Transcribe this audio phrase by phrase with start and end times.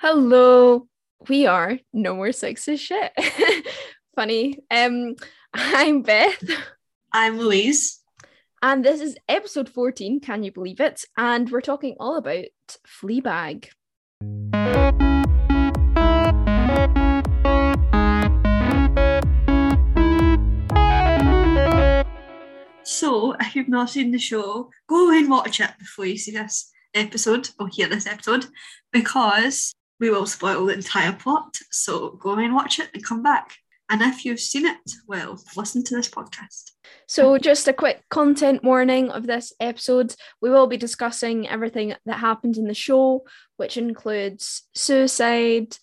[0.00, 0.86] Hello.
[1.28, 3.10] We are No More Sexist Shit.
[4.14, 4.60] Funny.
[4.70, 5.16] Um,
[5.52, 6.40] I'm Beth.
[7.12, 7.98] I'm Louise.
[8.62, 11.04] And this is episode 14, can you believe it?
[11.16, 12.44] And we're talking all about
[12.86, 13.70] Fleabag.
[22.84, 26.70] So, if you've not seen the show, go and watch it before you see this
[26.94, 28.46] episode or hear this episode
[28.92, 31.56] because we will spoil the entire plot.
[31.70, 33.56] So, go and watch it and come back.
[33.90, 36.72] And if you've seen it, well, listen to this podcast.
[37.06, 40.14] So, just a quick content warning of this episode.
[40.42, 43.24] We will be discussing everything that happened in the show,
[43.56, 45.76] which includes suicide,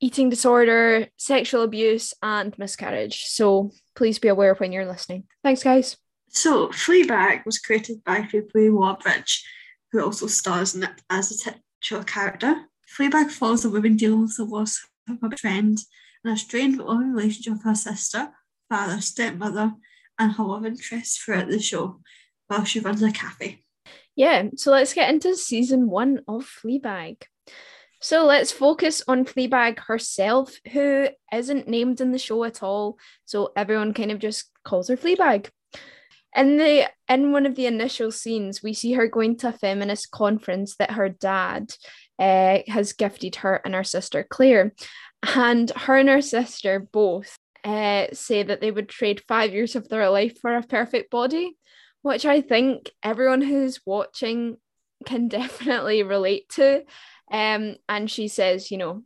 [0.00, 3.26] eating disorder, sexual abuse, and miscarriage.
[3.26, 5.24] So, please be aware when you're listening.
[5.44, 5.98] Thanks, guys.
[6.30, 9.46] So, Fleabag was created by Phoebe Waller-Bridge,
[9.92, 11.52] who also stars in it as a
[11.82, 12.62] titular character.
[12.96, 15.78] Fleabag follows a woman dealing with the loss of a friend
[16.24, 18.30] and a strained loving relationship with her sister,
[18.68, 19.72] father, stepmother,
[20.18, 22.00] and her love interest throughout the show
[22.48, 23.64] while she runs a cafe.
[24.14, 27.22] Yeah, so let's get into season one of Fleabag.
[28.00, 32.98] So let's focus on Fleabag herself, who isn't named in the show at all.
[33.24, 35.48] So everyone kind of just calls her Fleabag.
[36.34, 40.10] In the in one of the initial scenes, we see her going to a feminist
[40.10, 41.74] conference that her dad
[42.18, 44.72] uh, has gifted her and her sister Claire,
[45.34, 49.88] and her and her sister both uh, say that they would trade five years of
[49.88, 51.56] their life for a perfect body,
[52.02, 54.56] which I think everyone who's watching
[55.04, 56.84] can definitely relate to.
[57.30, 59.02] Um, and she says, you know,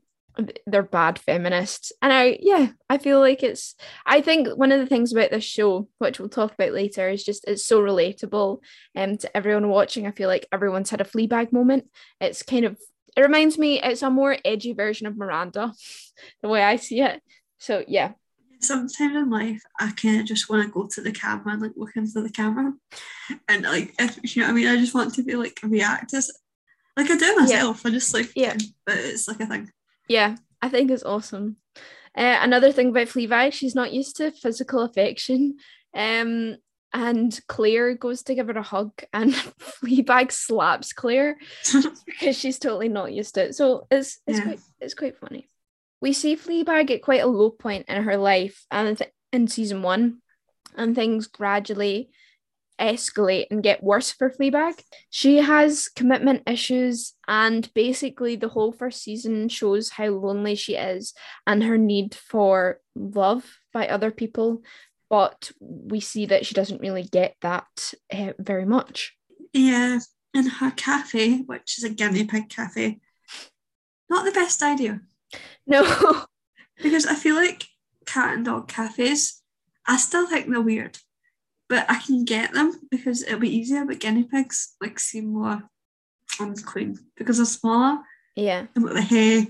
[0.67, 1.93] they're bad feminists.
[2.03, 5.45] And I, yeah, I feel like it's, I think one of the things about this
[5.45, 8.59] show, which we'll talk about later, is just it's so relatable
[8.95, 10.07] um, to everyone watching.
[10.07, 11.89] I feel like everyone's had a Fleabag moment.
[12.21, 12.79] It's kind of,
[13.17, 15.73] it reminds me, it's a more edgy version of Miranda,
[16.43, 17.23] the way I see it.
[17.59, 18.13] So, yeah.
[18.61, 21.73] Sometimes in life, I kind of just want to go to the camera and like
[21.77, 22.73] look into the camera,
[23.49, 26.15] and like if you know what I mean, I just want to be like react
[26.15, 26.33] as
[26.97, 27.83] like I do myself.
[27.85, 27.89] Yeah.
[27.89, 29.71] I just like yeah, but it's like a thing.
[30.09, 31.57] Yeah, I think it's awesome.
[32.17, 35.57] Uh, another thing about Fleabag, she's not used to physical affection.
[35.95, 36.57] Um,
[36.93, 41.37] and Claire goes to give her a hug, and Fleabag slaps Claire
[42.07, 43.55] because she's totally not used to it.
[43.55, 44.45] So it's it's yeah.
[44.45, 45.49] quite it's quite funny.
[46.01, 49.01] We see Fleabag at quite a low point in her life, and
[49.33, 50.23] in season one,
[50.75, 52.11] and things gradually
[52.81, 54.81] escalate and get worse for Fleabag.
[55.11, 61.15] She has commitment issues, and basically, the whole first season shows how lonely she is
[61.47, 64.63] and her need for love by other people.
[65.09, 69.17] But we see that she doesn't really get that uh, very much.
[69.53, 70.01] Yeah,
[70.35, 73.01] in her cafe, which is a guinea pig cafe,
[74.09, 75.01] not the best idea.
[75.67, 75.83] No.
[76.83, 77.65] because I feel like
[78.05, 79.43] cat and dog cafes,
[79.87, 80.99] I still think they're weird
[81.69, 83.85] but I can get them because it'll be easier.
[83.85, 85.63] But guinea pigs like seem more
[86.41, 87.99] unclean because they're smaller.
[88.35, 88.67] Yeah.
[88.75, 89.47] And with the hair.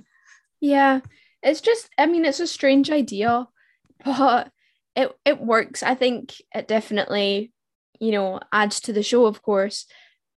[0.61, 1.01] Yeah.
[1.43, 3.49] It's just I mean it's a strange idea,
[4.05, 4.51] but
[4.95, 5.83] it it works.
[5.83, 7.53] I think it definitely,
[8.01, 9.87] you know, adds to the show, of course.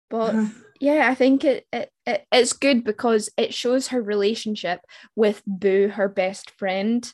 [0.09, 0.53] But uh-huh.
[0.79, 4.81] yeah, I think it, it, it it's good because it shows her relationship
[5.15, 7.11] with Boo, her best friend,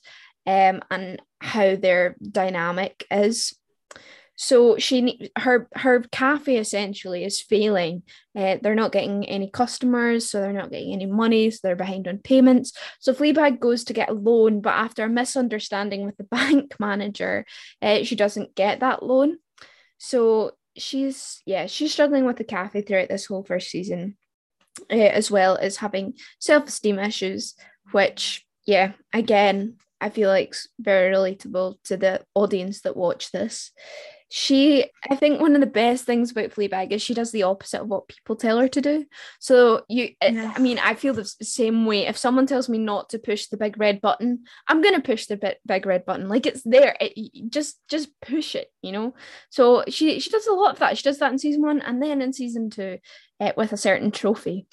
[0.48, 3.54] um, and how their dynamic is.
[4.36, 8.04] So she her her cafe essentially is failing.
[8.36, 11.50] Uh, they're not getting any customers, so they're not getting any money.
[11.52, 12.74] So they're behind on payments.
[13.00, 17.46] So Fleabag goes to get a loan, but after a misunderstanding with the bank manager,
[17.82, 19.38] uh, she doesn't get that loan.
[19.98, 24.18] So she's yeah she's struggling with the cafe throughout this whole first season,
[24.92, 27.56] uh, as well as having self esteem issues,
[27.92, 33.72] which yeah again I feel like very relatable to the audience that watch this
[34.30, 37.82] she i think one of the best things about fleabag is she does the opposite
[37.82, 39.06] of what people tell her to do.
[39.40, 40.54] So you yeah.
[40.56, 42.08] i mean i feel the same way.
[42.08, 45.28] If someone tells me not to push the big red button i'm going to push
[45.28, 46.28] the big red button.
[46.28, 46.96] Like it's there.
[47.00, 49.16] It, just just push it you know?
[49.50, 50.98] So she she does a lot of that.
[50.98, 53.00] She does that in season one and then in season two
[53.40, 54.68] uh, with a certain trophy.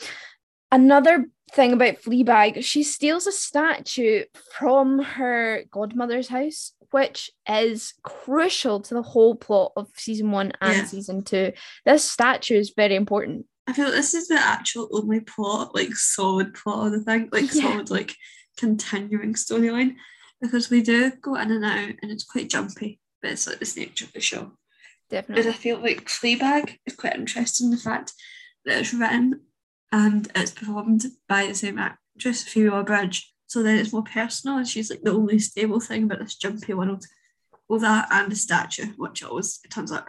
[0.71, 4.25] Another thing about Fleabag, she steals a statue
[4.57, 10.77] from her godmother's house, which is crucial to the whole plot of season one and
[10.77, 10.85] yeah.
[10.85, 11.53] season two.
[11.85, 13.47] This statue is very important.
[13.67, 17.29] I feel like this is the actual only plot, like solid plot of the thing,
[17.33, 17.63] like yeah.
[17.63, 18.15] solid, like
[18.59, 19.97] continuing storyline,
[20.41, 23.77] because we do go in and out and it's quite jumpy, but it's like this
[23.77, 24.53] nature of the show.
[25.11, 25.45] Definitely.
[25.45, 28.13] But I feel like Fleabag is quite interesting the fact
[28.65, 29.43] that it's written
[29.93, 31.79] and it's performed by the same
[32.17, 33.33] Dress Phoebe Waller-Bridge.
[33.47, 36.73] So then it's more personal, and she's like the only stable thing about this jumpy
[36.73, 37.05] world.
[37.69, 40.09] Well, that and the statue, which always turns up.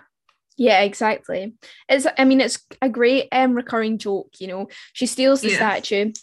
[0.57, 1.55] Yeah, exactly.
[1.89, 4.69] It's I mean it's a great um recurring joke, you know.
[4.93, 5.55] She steals the Yeah.
[5.55, 6.13] statue,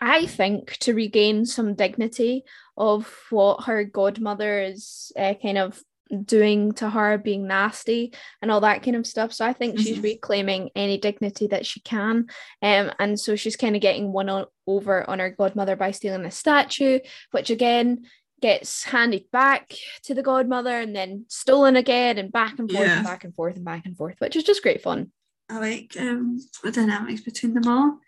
[0.00, 2.44] I think, to regain some dignity
[2.76, 5.82] of what her godmother is uh, kind of
[6.24, 8.12] doing to her, being nasty
[8.42, 9.32] and all that kind of stuff.
[9.32, 10.02] So I think she's Mhm.
[10.02, 12.28] reclaiming any dignity that she can.
[12.62, 16.22] Um, and so she's kind of getting one o- over on her godmother by stealing
[16.22, 16.98] the statue,
[17.32, 18.06] which again
[18.40, 19.72] gets handed back
[20.04, 22.96] to the godmother and then stolen again and back and forth Yeah.
[22.96, 25.12] and back and forth and back and forth, which is just great fun.
[25.50, 27.98] I like um, the dynamics between them all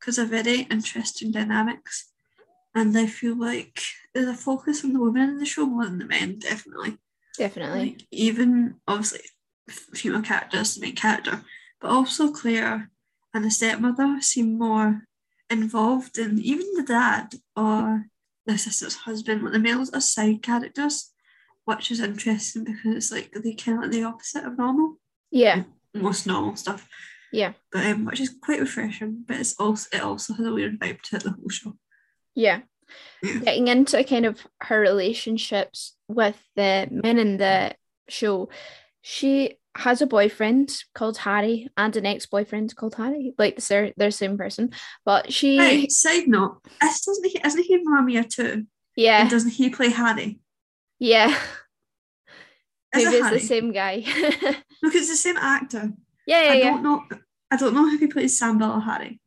[0.00, 2.10] because they're very interesting dynamics.
[2.74, 3.80] And I feel like
[4.14, 6.98] there's a focus on the women in the show more than the men, definitely.
[7.38, 7.80] Definitely.
[7.80, 9.20] Like even obviously
[9.94, 11.42] female characters, the main character,
[11.80, 12.90] but also Claire
[13.34, 15.02] and the stepmother seem more
[15.50, 18.06] involved in even the dad or
[18.46, 19.42] the sister's husband.
[19.42, 21.12] Like the males are side characters,
[21.64, 24.96] which is interesting because it's like they kind of like the opposite of normal,
[25.30, 25.64] Yeah.
[25.94, 26.88] most normal stuff.
[27.32, 27.52] Yeah.
[27.70, 29.24] But um, which is quite refreshing.
[29.28, 31.76] But it's also it also has a weird vibe to it the whole show.
[32.34, 32.60] Yeah.
[33.22, 37.74] Getting into kind of her relationships with the men in the
[38.08, 38.48] show,
[39.02, 43.34] she has a boyfriend called Harry and an ex-boyfriend called Harry.
[43.38, 44.70] Like they're they're the same person.
[45.04, 48.52] But she Right, side note, doesn't he isn't he Mia too?
[48.52, 50.40] And yeah, doesn't he play Harry?
[50.98, 51.28] yeah.
[52.94, 53.38] Is Maybe it it's Harry?
[53.38, 54.04] the same guy.
[54.82, 55.92] Look, it's the same actor.
[56.26, 56.70] yeah, yeah, I yeah.
[56.70, 57.02] don't know.
[57.50, 59.20] I don't know if he plays Sam Bell or Harry.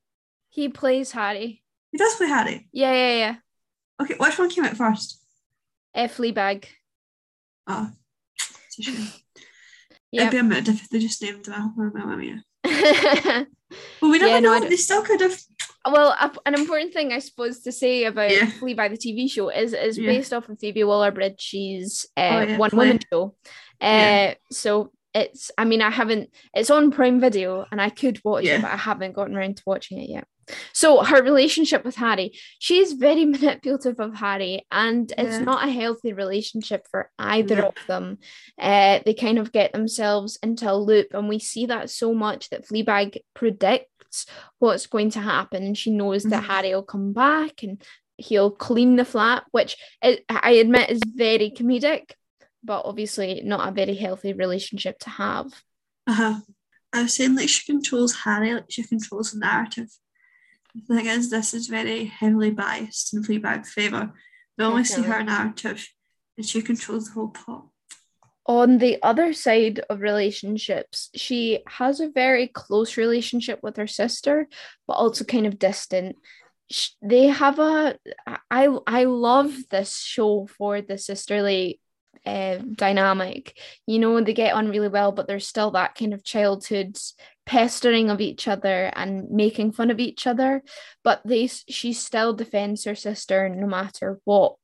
[0.49, 1.63] He plays Harry.
[1.91, 2.67] He does play Harry.
[2.71, 3.35] Yeah, yeah, yeah.
[4.01, 5.19] Okay, which one came out first?
[5.93, 6.65] Uh, Fleabag.
[7.67, 7.89] Oh.
[8.77, 9.05] Yeah.
[10.13, 12.43] It'd be a mood if they just named him Mamma Mia.
[14.01, 14.59] Well, we never Yeah, know.
[14.59, 15.39] don't- they still could have.
[15.89, 18.45] Well, a, an important thing I suppose to say about Yeah.
[18.59, 20.07] Fleabag the TV show is is Yeah.
[20.11, 22.77] based off of Phoebe Waller-Bridge's uh, Oh, one Flea.
[22.79, 23.35] woman show.
[23.79, 24.33] Uh.
[24.51, 26.29] So it's, I mean, I haven't.
[26.53, 29.63] It's on Prime Video, and I could watch it, but I haven't gotten around to
[29.65, 30.25] watching it yet.
[30.73, 36.13] So her relationship with Harry, she's very manipulative of Harry, and it's not a healthy
[36.13, 37.67] relationship for either No.
[37.69, 38.17] of them.
[38.59, 42.49] Uh, they kind of get themselves into a loop, and we see that so much
[42.49, 44.25] that Fleabag predicts
[44.59, 46.47] what's going to happen, and she knows that Mhm.
[46.47, 47.81] Harry will come back and
[48.17, 52.11] he'll clean the flat, which I I admit is very comedic,
[52.63, 55.47] but obviously not a very healthy relationship to have.
[56.07, 56.41] Uh-huh.
[56.93, 59.89] I was saying like she controls Harry, like she controls the narrative.
[60.75, 64.13] The thing is, this is very heavily biased in Fleabag's favour.
[64.57, 65.85] We only see her narrative,
[66.37, 67.65] and she controls the whole plot.
[68.47, 74.47] on the other side of relationships, she has a very close relationship with her sister,
[74.87, 76.15] but also kind of distant.
[76.69, 77.97] Sh- They have a
[78.49, 81.79] I I love this show for the sisterly
[82.25, 83.57] uh, dynamic.
[83.87, 86.97] You know, they get on really well, but there's still that kind of childhood
[87.45, 90.63] pestering of each other and making fun of each other.
[91.03, 94.55] But they she still defends her sister no matter what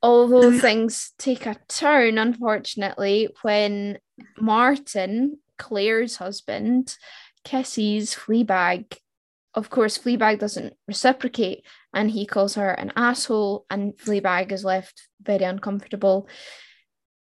[0.00, 0.60] although Mhm.
[0.60, 3.98] things take a turn, unfortunately, when
[4.38, 6.96] Martin, Claire's husband,
[7.42, 8.96] kisses Fleabag.
[9.54, 11.64] Of course, Fleabag doesn't reciprocate
[11.94, 16.28] and he calls her an asshole, and Fleabag is left very uncomfortable.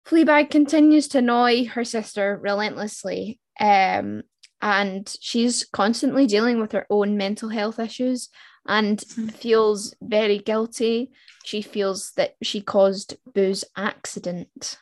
[0.06, 4.22] Fleabag continues to annoy her sister relentlessly, um,
[4.60, 8.28] and she's constantly dealing with her own mental health issues
[8.66, 9.32] and Mhm.
[9.32, 11.12] feels very guilty.
[11.42, 14.78] She feels that she caused Boo's accident.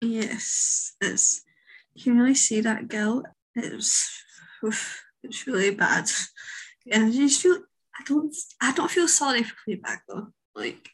[0.00, 1.42] Yes, it's
[1.94, 3.26] you can really see that guilt.
[3.54, 4.22] It's
[4.64, 6.10] oof, it's really bad.
[6.90, 7.62] And I just feel
[7.98, 10.28] I don't I don't feel sorry for Fleabag though.
[10.54, 10.90] Like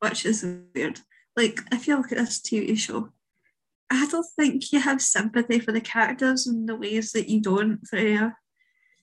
[0.00, 1.00] which is weird.
[1.36, 3.10] Like if you look at this TV show,
[3.90, 7.86] I don't think you have sympathy for the characters in the ways that you don't
[7.86, 8.32] for a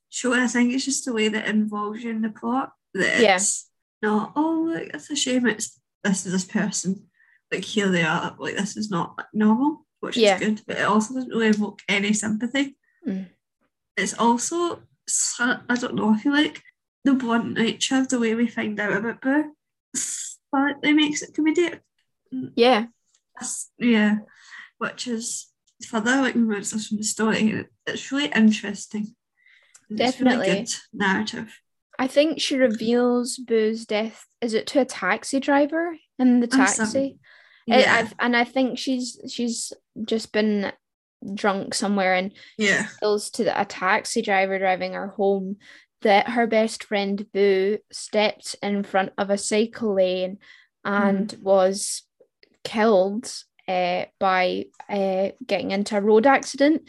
[0.09, 0.33] show.
[0.33, 2.71] And I think it's just the way that involves you in the plot.
[2.93, 3.35] That Yeah.
[3.35, 3.69] it's
[4.01, 7.07] not, oh look, it's a shame it's this is this person.
[7.51, 10.35] Like here they are, like this is not like, normal, which Yeah.
[10.35, 12.77] is good, but it also doesn't really evoke any sympathy.
[13.07, 13.27] Mm.
[13.97, 14.83] It's also
[15.39, 16.61] I don't know, I feel like
[17.03, 19.55] the blunt nature of the way we find out about Boo
[19.95, 21.79] slightly makes it comedic.
[22.55, 22.85] Yeah,
[23.77, 24.17] yeah,
[24.77, 25.47] which is
[25.85, 27.65] further like removes us from the story.
[27.85, 29.15] It's really interesting.
[29.89, 30.67] It's Definitely.
[30.93, 31.59] narrative.
[31.99, 34.25] I think she reveals Boo's death.
[34.41, 37.19] Is it to a taxi driver in the taxi?
[37.67, 39.71] Yeah, and I think she's she's
[40.05, 40.71] just been
[41.33, 45.57] drunk somewhere and yeah, goes to the, a taxi driver driving her home
[46.03, 50.37] that her best friend Boo stepped in front of a cycle lane
[50.85, 51.41] and mm.
[51.41, 52.03] was
[52.63, 53.31] killed
[53.67, 56.87] uh, by uh, getting into a road accident,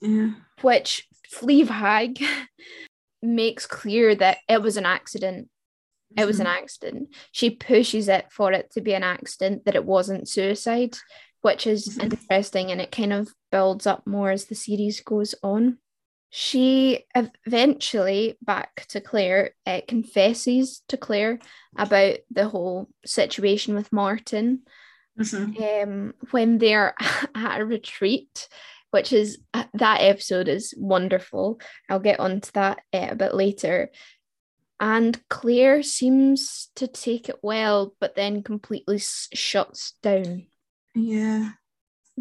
[0.00, 0.30] yeah.
[0.60, 2.24] which Fleabag
[3.22, 5.48] makes clear that it was an accident.
[6.16, 6.62] It was an mm-hmm.
[6.62, 7.14] accident.
[7.32, 10.96] She pushes it for it to be an accident, that it wasn't suicide,
[11.42, 12.12] which is mm-hmm.
[12.12, 15.78] interesting and it kind of builds up more as the series goes on.
[16.30, 21.38] She eventually, back to Claire, uh, confesses to Claire
[21.76, 24.60] about the whole situation with Martin
[25.18, 25.90] mm-hmm.
[25.90, 26.94] um, when they're
[27.34, 28.48] at a retreat,
[28.90, 31.60] which is uh, that episode is wonderful.
[31.88, 33.90] I'll get onto that uh, a bit later.
[34.80, 40.46] And Claire seems to take it well, but then completely s- shuts down.
[40.94, 41.52] Yeah.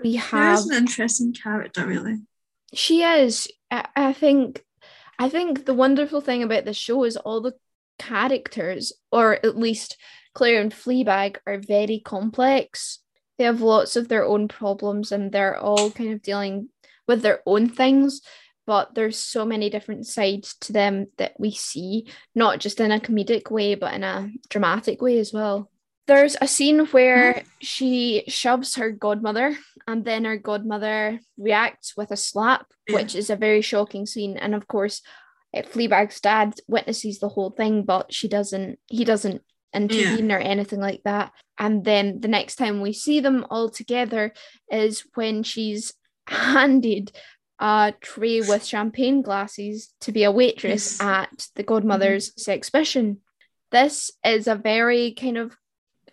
[0.01, 2.21] We have an interesting character, really.
[2.73, 3.47] She is.
[3.71, 4.63] I, think
[5.19, 7.53] I think the wonderful thing about this show is all the
[7.99, 9.97] characters, or at least
[10.33, 12.99] Claire and Fleabag, are very complex.
[13.37, 16.69] They have lots of their own problems and they're all kind of dealing
[17.07, 18.21] with their own things.
[18.65, 22.99] But there's so many different sides to them that we see, not just in a
[22.99, 25.71] comedic way, but in a dramatic way as well.
[26.07, 32.17] There's a scene where she shoves her godmother, and then her godmother reacts with a
[32.17, 34.37] slap, which is a very shocking scene.
[34.37, 35.01] And of course,
[35.53, 38.79] eh, Fleabag's dad witnesses the whole thing, but she doesn't.
[38.87, 39.41] He doesn't
[39.73, 40.35] intervene yeah.
[40.37, 41.31] or anything like that.
[41.57, 44.33] And then the next time we see them all together
[44.71, 45.93] is when she's
[46.27, 47.11] handed
[47.59, 51.01] a tray with champagne glasses to be a waitress yes.
[51.01, 53.13] at the godmother's mm-hmm.
[53.71, 55.55] This is a very kind of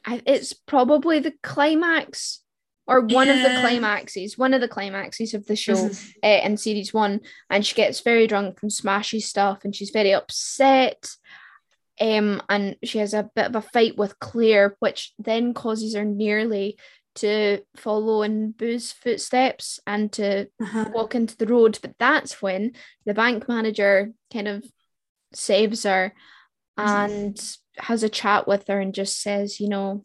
[0.07, 2.41] it's probably the climax
[2.87, 3.35] or one yeah.
[3.35, 5.91] of the climaxes, one of the climaxes of the show
[6.23, 7.21] uh, in series one.
[7.49, 11.09] And she gets very drunk and smashes stuff, and she's very upset.
[12.01, 16.05] Um, and she has a bit of a fight with Claire, which then causes her
[16.05, 16.77] nearly
[17.17, 20.91] to follow in Boo's footsteps and to uh-huh.
[20.93, 21.79] walk into the road.
[21.81, 22.73] But that's when
[23.07, 24.65] the bank manager kind of
[25.33, 26.13] saves her
[26.77, 30.05] and has a chat with her and just says, you know,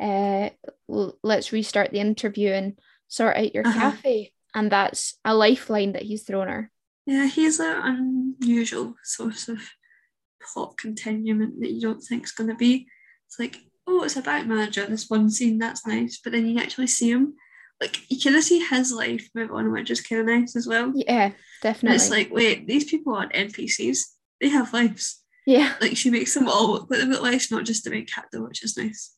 [0.00, 0.50] uh,
[0.88, 3.92] let's restart the interview and sort out your uh-huh.
[3.92, 4.32] cafe.
[4.54, 6.70] And that's a lifeline that he's thrown her.
[7.06, 9.60] Yeah, he's an unusual source of
[10.42, 12.86] plot continuum that you don't think is going to be.
[13.26, 16.20] It's like, oh, it's a bank manager, this one scene, that's nice.
[16.22, 17.34] But then you actually see him.
[17.80, 20.66] Like, you kind of see his life move on, which is kind of nice as
[20.66, 20.92] well.
[20.94, 21.94] Yeah, definitely.
[21.94, 23.98] And it's like, wait, these people aren't NPCs.
[24.40, 25.21] They have lives.
[25.46, 25.74] Yeah.
[25.80, 28.42] Like she makes them all look like they've got life, not just the main character,
[28.42, 29.14] which is nice.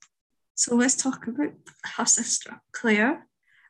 [0.55, 1.53] So let's talk about
[1.97, 3.27] her sister, Claire,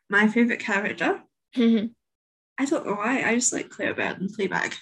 [0.08, 1.22] my favourite character.
[1.56, 1.86] Mm-hmm.
[2.58, 4.76] I don't know why, I just like Claire better than Fleabag.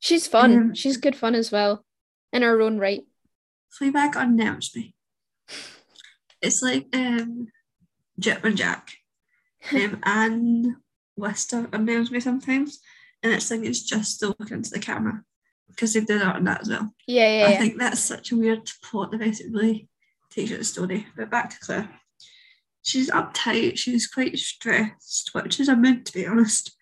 [0.00, 0.56] She's fun.
[0.56, 1.84] Um, She's good fun as well,
[2.32, 3.02] in her own right.
[3.80, 4.94] Fleabag unnerves me.
[6.42, 7.48] It's like um,
[8.18, 8.92] Jet and Jack.
[9.74, 10.66] Um, and
[11.16, 12.78] Lister unnerves me sometimes.
[13.22, 15.24] And it's like it's just to look into the camera
[15.78, 16.92] because they did that on that as well.
[17.06, 17.46] Yeah, yeah.
[17.46, 17.58] I yeah.
[17.58, 19.38] think that's such a weird plot device.
[19.38, 19.88] It really
[20.28, 21.06] takes out the story.
[21.16, 21.88] But back to Claire.
[22.82, 23.78] She's uptight.
[23.78, 26.76] She's quite stressed, which is a mood to be honest.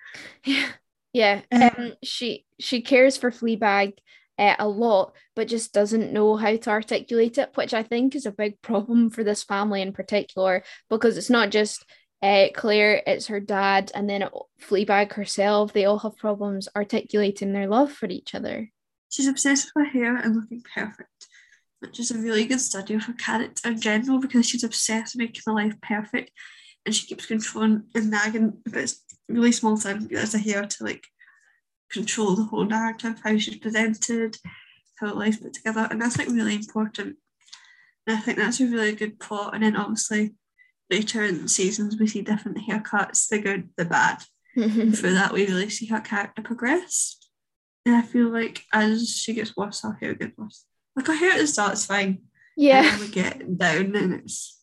[0.45, 0.69] Yeah,
[1.13, 1.43] yeah.
[1.53, 3.93] Um, um she she cares for Fleabag
[4.39, 8.25] uh, a lot, but just doesn't know how to articulate it, which I think is
[8.25, 11.85] a big problem for this family in particular because it's not just
[12.23, 14.27] uh, Claire, it's her dad, and then
[14.63, 15.75] Fleabag herself.
[15.75, 18.71] They all have problems articulating their love for each other.
[19.17, 21.27] She's obsessed with her hair and looking perfect,
[21.81, 25.21] which is a really good study of her character in general because she's obsessed with
[25.21, 26.33] making her life perfect
[26.85, 28.93] and she keeps controlling and nagging about
[29.27, 31.07] really small thing as a hair to like
[31.91, 34.37] control the whole narrative, how she's presented,
[35.01, 37.17] how life's put together, and that's like really important.
[38.07, 39.55] And I think that's a really good plot.
[39.55, 40.35] And then obviously
[40.91, 44.19] later in the seasons we see different haircuts, the good, the bad.
[44.57, 47.16] through that we really see her character progress.
[47.87, 50.65] And I feel like as she gets worse, her hair gets worse.
[50.97, 52.23] Like her hair at the start is fine.
[52.57, 52.99] Yeah.
[52.99, 54.61] We get down and it's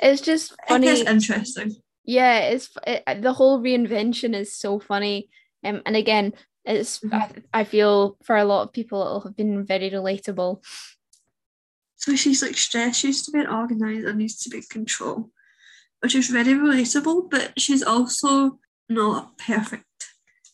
[0.00, 0.88] it's just funny.
[0.88, 1.76] It's interesting.
[2.04, 5.28] Yeah, it's it, the whole reinvention is so funny.
[5.62, 6.32] Um, and again,
[6.64, 7.14] it's mm-hmm.
[7.14, 10.64] I, I feel for a lot of people it'll have been very relatable.
[11.96, 15.30] So she's like stressed, she used to be organized and needs to be in control,
[16.00, 19.85] which is very relatable, but she's also not perfect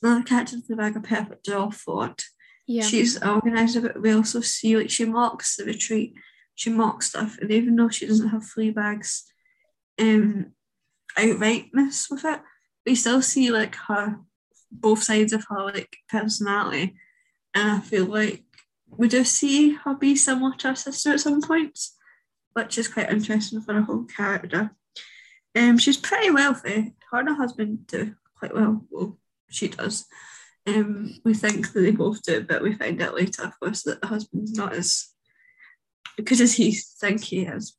[0.02, 2.24] the characters in the bag are perfect to all thought.
[2.66, 2.82] Yeah.
[2.82, 4.00] She's organised a bit.
[4.00, 6.14] We also see like she mocks the retreat,
[6.54, 9.24] she mocks stuff, and even though she doesn't have Fleabag's,
[9.98, 10.52] um
[11.18, 12.40] outrightness with it,
[12.86, 14.18] we still see like her
[14.70, 16.96] both sides of her like personality.
[17.54, 18.44] and I feel like
[18.88, 21.96] we do see her be similar to her sister at some points,
[22.54, 24.74] which is quite interesting for a whole character.
[25.54, 26.94] Um, she's pretty wealthy.
[27.10, 28.84] Her and her husband do quite well.
[28.90, 29.18] Well,
[29.52, 30.06] she does.
[30.66, 34.00] Um, we think that they both do, but we find out later, of course, that
[34.00, 35.08] the husband's not as
[36.24, 37.76] good as he think he is,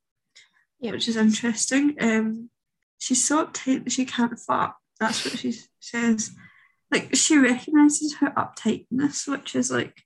[0.80, 0.92] Yeah.
[0.92, 1.96] which is interesting.
[2.00, 2.50] Um,
[2.98, 4.74] she's so uptight that she can't fart.
[5.00, 6.30] That's what she says.
[6.90, 10.02] Like she recognizes her uptightness, which is like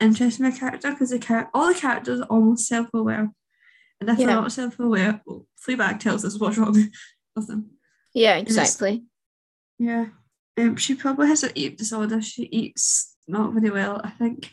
[0.00, 3.30] interesting in a character because the char- all the characters are almost self-aware,
[4.00, 6.72] and if they're not self-aware, well, Fleabag tells us what's wrong
[7.36, 7.70] with them.
[8.14, 9.04] Yeah, exactly.
[9.78, 10.06] Yeah.
[10.58, 12.20] Um, she probably has an eating disorder.
[12.20, 14.00] She eats not very well.
[14.02, 14.50] I think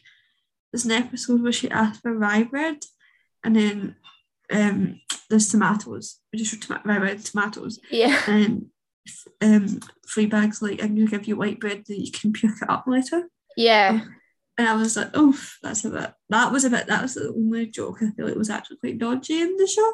[0.71, 2.77] there's an episode where she asked for rye bread
[3.43, 3.95] and then
[4.51, 6.19] um there's tomatoes.
[6.35, 7.79] Just toma- rye bread, tomatoes.
[7.89, 8.21] Yeah.
[8.27, 8.67] And
[9.41, 9.79] um
[10.29, 10.61] bags.
[10.61, 13.23] like, I'm gonna give you white bread that you can pick it up later.
[13.57, 14.01] Yeah.
[14.57, 17.33] And I was like, oh, that's a bit that was a bit that was the
[17.35, 19.91] only joke I feel like was actually quite dodgy in the show.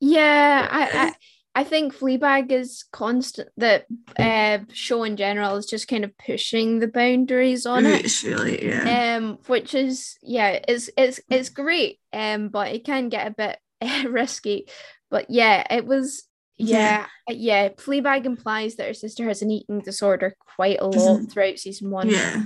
[0.00, 0.68] Yeah.
[0.70, 1.12] I, I
[1.56, 3.86] I think Fleabag is constant that
[4.18, 8.04] uh show in general is just kind of pushing the boundaries on it.
[8.04, 9.16] It's really yeah.
[9.16, 11.98] Um, which is yeah, it's it's it's great.
[12.12, 13.58] Um, but it can get a bit
[14.10, 14.68] risky.
[15.10, 16.24] But yeah, it was
[16.58, 17.68] yeah, yeah.
[17.70, 21.32] Fleabag implies that her sister has an eating disorder quite a lot Mhm.
[21.32, 22.08] throughout season one.
[22.10, 22.44] Yeah.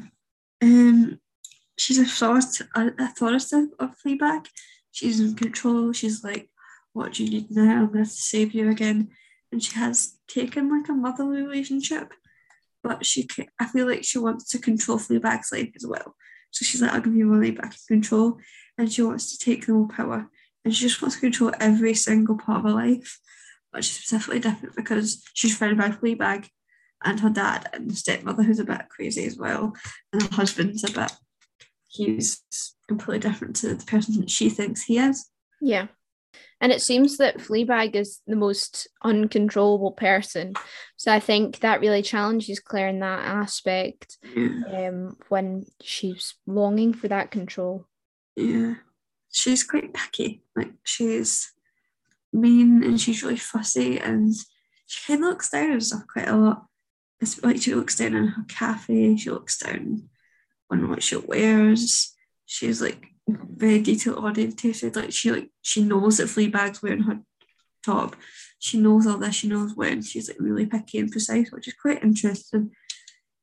[0.63, 1.21] Um,
[1.79, 4.47] she's a authority, a authority of Fleabag.
[4.93, 5.93] She's in control.
[5.93, 6.50] She's like,
[6.93, 7.83] "What do you need now?
[7.83, 9.09] I'm going to save you again."
[9.53, 12.13] And she has taken like a motherly relationship,
[12.83, 16.15] but she, ca- I feel like she wants to control Fleabag's life as well.
[16.51, 18.39] So she's like, "I'll give you money back in control,"
[18.79, 20.31] and she wants to take the more power,
[20.65, 23.19] and she just wants to control every single part of her life.
[23.73, 26.49] But she's specifically different because she's surrounded by Fleabag
[27.05, 29.75] and her dad and stepmother who's a bit crazy as well
[30.13, 31.13] and her husband's a bit
[31.89, 32.43] he's
[32.89, 35.29] completely different to the person that she thinks he is
[35.61, 35.87] Yeah.
[36.61, 40.55] And it seems that Fleabag is the most uncontrollable person.
[40.97, 44.89] So I think that really challenges Claire in that aspect yeah.
[44.89, 47.87] um, when she's longing for that control.
[48.37, 48.75] yeah.
[49.33, 50.43] She's quite picky.
[50.57, 51.53] Like she's
[52.33, 54.35] mean and she's really fussy and
[54.87, 56.67] she kind of looks down on stuff quite a lot.
[57.21, 60.09] It's like she looks down on her cafe she looks down
[60.71, 62.15] on what she wears.
[62.47, 63.07] She's like
[63.39, 67.21] very detail orientated like she like she knows that Fleabag's wearing her
[67.85, 68.17] top.
[68.59, 69.37] She knows all this.
[69.37, 70.03] She knows when.
[70.03, 72.73] She's like really picky and precise which is quite interesting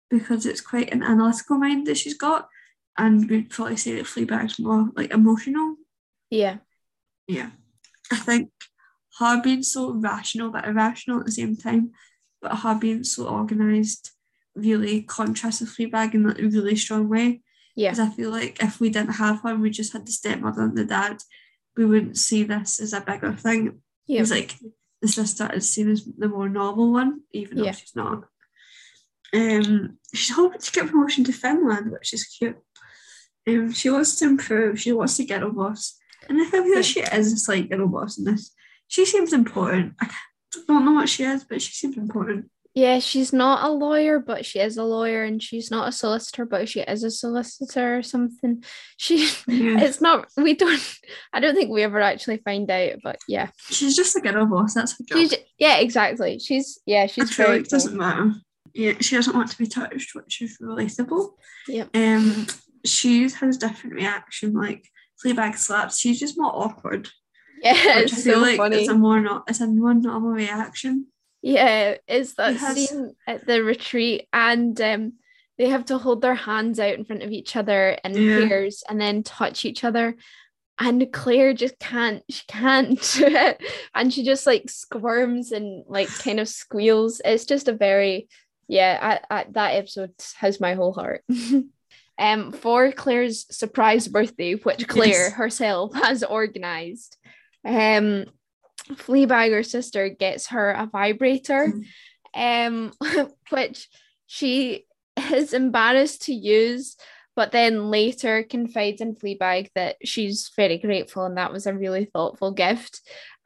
[0.10, 2.48] because it's quite an analytical mind that she's got.
[2.98, 5.76] And we'd probably say that Fleabag's more like emotional.
[6.30, 6.58] Yeah.
[7.28, 7.52] yeah.
[8.12, 8.52] I think
[9.20, 11.92] her being so rational but irrational at the same time
[12.42, 14.12] but her being so organised
[14.56, 17.42] really contrasts with Fleabag in a really strong way
[17.78, 17.92] Yeah.
[17.92, 20.76] because I feel like if we didn't have one, we just had the stepmother and
[20.78, 21.18] the dad,
[21.78, 23.82] we wouldn't see this as a bigger thing.
[24.08, 24.22] Yeah.
[24.22, 24.56] It's like
[25.02, 27.72] the sister is seen as the more normal one, even though Yeah.
[27.74, 28.24] she's not.
[29.34, 32.58] Um, she's hoping to get promotion to Finland, which is cute.
[33.48, 34.80] Um, she wants to improve.
[34.80, 36.76] She wants to get a boss, and I feel Yeah.
[36.78, 38.52] like she is a slight girl boss in this.
[38.88, 39.94] She seems important.
[40.02, 40.10] I
[40.68, 42.50] don't know what she is, but she seems important.
[42.78, 46.46] Yeah, she's not a lawyer, but she is a lawyer, and she's not a solicitor,
[46.46, 48.64] but she is a solicitor or something.
[48.98, 49.16] She,
[49.48, 49.80] Yeah.
[49.82, 50.28] it's not.
[50.38, 50.80] We don't.
[51.34, 54.76] I don't think we ever actually find out, but yeah, She's just a girl boss.
[54.76, 55.18] That's her job.
[55.18, 56.38] she's yeah, exactly.
[56.38, 58.34] She's yeah, I she's feel like it doesn't matter.
[58.76, 61.30] Yeah, she doesn't want to be touched, which is relatable.
[61.68, 61.96] Yep.
[61.96, 62.46] Um,
[62.86, 64.54] she has different reaction.
[64.54, 64.88] Like
[65.26, 67.10] Fleabag slaps, she's just more awkward.
[67.64, 68.78] Yeah, which it's I feel so like funny.
[68.78, 71.08] it's a more not it's a more normal reaction.
[71.42, 75.14] Yeah, it's that scene at the retreat, and um,
[75.58, 78.48] they have to hold their hands out in front of each other in Yeah.
[78.48, 80.16] pairs and then touch each other.
[80.80, 83.62] And Claire just can't, she can't do it.
[83.96, 87.20] And she just like squirms and like kind of squeals.
[87.26, 88.28] It's just a very,
[88.68, 91.24] yeah, I, I, that episode has my whole heart.
[92.20, 95.34] um, for Claire's surprise birthday, which Claire Yes.
[95.34, 97.18] herself has organized,
[97.66, 98.26] um,
[98.78, 101.74] Fleabag, her sister, gets her a vibrator,
[102.34, 102.94] um,
[103.50, 103.90] which
[104.28, 104.86] she
[105.32, 106.96] is embarrassed to use,
[107.36, 112.06] but then later confides in Fleabag that she's very grateful and that was a really
[112.06, 113.02] thoughtful gift.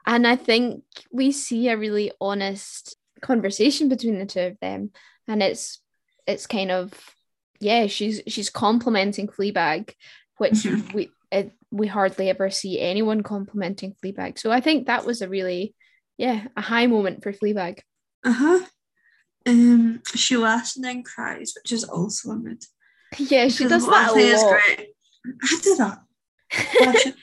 [0.06, 4.90] And I think we see a really honest conversation between the two of them,
[5.28, 5.80] and it's
[6.26, 6.92] it's kind of
[7.60, 9.94] yeah, she's she's complimenting Fleabag,
[10.38, 10.92] which Mhm.
[10.92, 14.38] we it, we hardly ever see anyone complimenting Fleabag.
[14.38, 15.74] So I think that was a really
[16.18, 17.80] yeah a high moment for Fleabag.
[18.24, 18.66] Uh huh.
[19.44, 22.62] Um, she laughs and then cries, which is also a mood.
[23.18, 24.60] Yeah, she does that a lot.
[24.66, 24.88] great.
[25.42, 25.98] I do that.
[26.52, 27.14] I, should,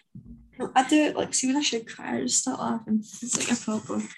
[0.76, 3.00] I do it like see when I should cry, I just start laughing.
[3.22, 4.10] It's like a problem.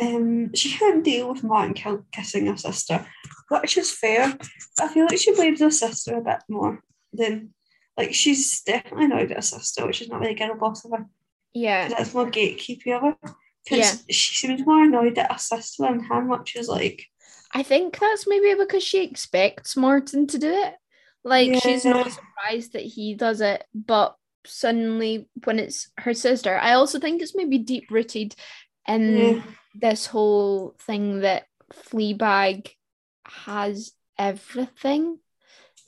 [0.00, 3.06] Um, she can't deal with Martin kill- kissing her sister,
[3.48, 4.36] which is fair.
[4.80, 6.80] I feel like she blames her sister a bit more
[7.12, 7.54] than
[8.00, 11.06] like she's definitely annoyed at her sister, which is not really girl boss of her.
[11.52, 11.88] Yeah.
[11.88, 13.16] That's more gatekeeping of her.
[13.70, 13.92] Yeah.
[13.92, 17.04] Because she seems more annoyed at her sister than him, which is like
[17.52, 20.74] I think that's maybe because she expects Martin to do it.
[21.24, 26.72] Like she's not surprised that he does it, but suddenly when it's her sister, I
[26.72, 28.34] also think it's maybe deep rooted
[28.88, 29.42] in yeah,
[29.74, 32.70] this whole thing that Fleabag
[33.26, 35.18] has everything.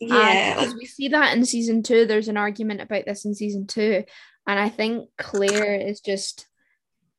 [0.08, 2.06] Yeah, because we see that in season two.
[2.06, 4.04] There's an argument about this in season two,
[4.46, 6.46] and I think Claire is just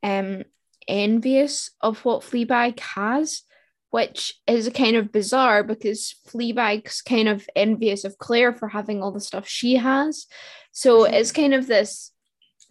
[0.01, 0.43] um
[0.87, 3.43] envious of what Fleabag has,
[3.89, 9.11] which is kind of bizarre because Fleabag's kind of envious of Claire for having all
[9.11, 10.25] the stuff she has.
[10.71, 11.13] So Mhm.
[11.13, 12.11] it's kind of this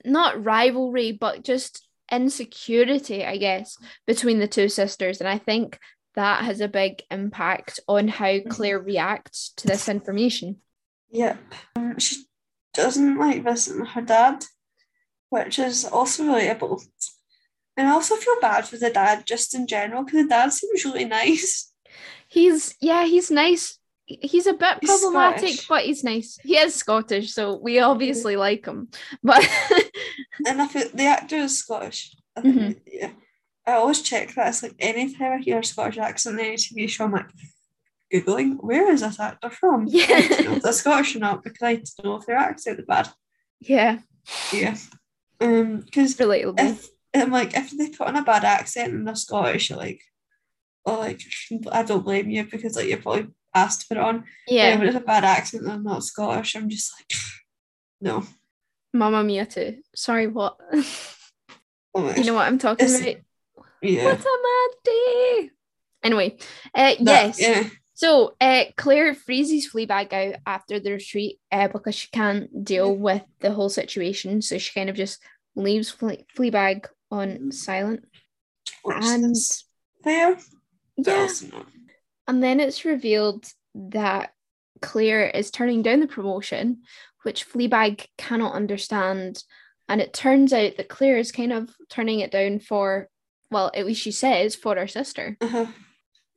[0.05, 5.21] not rivalry, but just insecurity, I guess, between the two sisters.
[5.21, 5.79] And I think
[6.15, 8.49] that has a big impact on how mm-hmm.
[8.49, 10.57] Claire reacts to this information.
[11.11, 11.39] Yep.
[11.77, 12.25] Um, she
[12.75, 14.45] doesn't like visiting her dad,
[15.31, 16.83] which is also relatable.
[17.77, 20.85] And I also feel bad for the dad just in general because the dad seems
[20.85, 21.73] really nice.
[22.29, 23.79] He's yeah, he's nice.
[24.05, 25.69] He's a bit He's problematic, Scottish.
[25.69, 26.39] but he's nice.
[26.43, 28.41] He is Scottish, so we obviously mm-hmm.
[28.41, 28.89] like him.
[29.23, 29.49] But
[30.47, 32.15] And I feel the actor is Scottish.
[32.37, 32.79] I think, mm-hmm.
[32.87, 33.11] Yeah.
[33.67, 34.49] I always check that.
[34.49, 37.27] It's like anytime I hear a Scottish accent in any TV show, I'm like,
[38.13, 39.87] Googling, where is this actor from?
[39.89, 40.07] Yeah.
[40.11, 42.81] I to know if they're Scottish or not because I to know if their accent
[42.81, 43.09] is bad.
[43.61, 43.99] yeah,
[44.53, 44.77] Yeah.
[45.41, 46.55] Um, because relatable.
[46.59, 50.01] if I'm like if they put on a bad accent and they're Scottish, you're like,
[50.87, 51.21] oh, like
[51.71, 54.25] I don't blame you because like you're probably asked to put it on.
[54.47, 54.77] Yeah.
[54.77, 57.19] But if it's a bad accent and not Scottish, I'm just like,
[58.01, 58.25] no.
[58.93, 59.79] Mamma Mia too.
[59.95, 60.59] Sorry, what?
[61.95, 63.17] Oh you know what I'm talking It's- about?
[63.83, 64.05] Yeah.
[64.05, 65.51] What a mad day.
[66.03, 66.37] Anyway,
[66.75, 67.41] uh, That- yes.
[67.41, 67.69] Yeah.
[67.95, 73.23] So uh, Claire freezes Fleabag out after the retreat uh, because she can't deal with
[73.41, 74.43] the whole situation.
[74.43, 75.23] So she kind of just
[75.55, 78.05] leaves Fle- Fleabag on silent.
[78.83, 79.37] Which And
[80.03, 80.37] there.
[80.97, 81.29] yeah,
[82.27, 84.33] and then it's revealed that
[84.81, 86.83] Claire is turning down the promotion,
[87.23, 89.45] which Fleabag cannot understand.
[89.89, 93.09] And it turns out that Claire is kind of turning it down for,
[93.53, 95.37] well, at least she says, for her sister.
[95.41, 95.67] Uh-huh.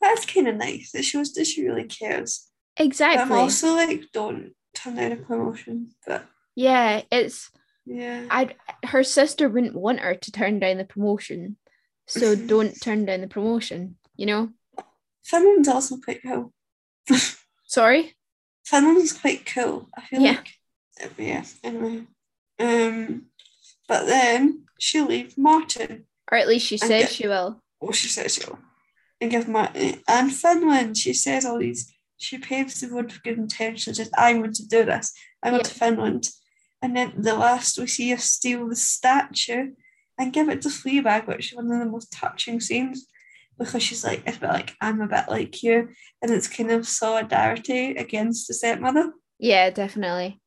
[0.01, 0.93] That's kind of nice.
[0.93, 2.47] It shows that she really cares.
[2.78, 3.38] But I'm Exactly.
[3.38, 5.91] also like, don't turn down a promotion.
[6.06, 6.25] But
[6.56, 7.49] yeah, it's
[7.86, 8.25] yeah.
[8.30, 11.58] I her sister wouldn't want her to turn down the promotion.
[12.08, 14.49] So don't turn down the promotion, you know?
[15.23, 16.54] Finland's also quite cool.
[17.65, 18.13] Sorry?
[18.65, 19.89] Finland's quite cool.
[19.97, 20.32] I feel Yeah.
[20.32, 20.54] like
[21.17, 21.43] yeah.
[21.63, 22.04] Anyway,
[22.60, 23.25] um,
[23.88, 26.06] but then she'll leave Martin.
[26.32, 27.62] Or at least she says get- she will.
[27.82, 28.60] Oh, she says she'll
[29.22, 30.98] and give Martin and Finland.
[30.98, 31.94] She says all these.
[32.18, 33.98] She paves the road for good intentions.
[33.98, 35.12] Just I want to do this.
[35.44, 35.70] I want Yeah.
[35.74, 36.30] to Finland,
[36.82, 39.74] and then the last we see her steal the statue
[40.18, 43.06] and give it to Fleabag, which is one of the most touching scenes
[43.58, 45.90] because she's like, it's a bit like I'm a bit like you,
[46.22, 49.14] and it's kind of solidarity against the stepmother.
[49.40, 50.40] Yeah, definitely.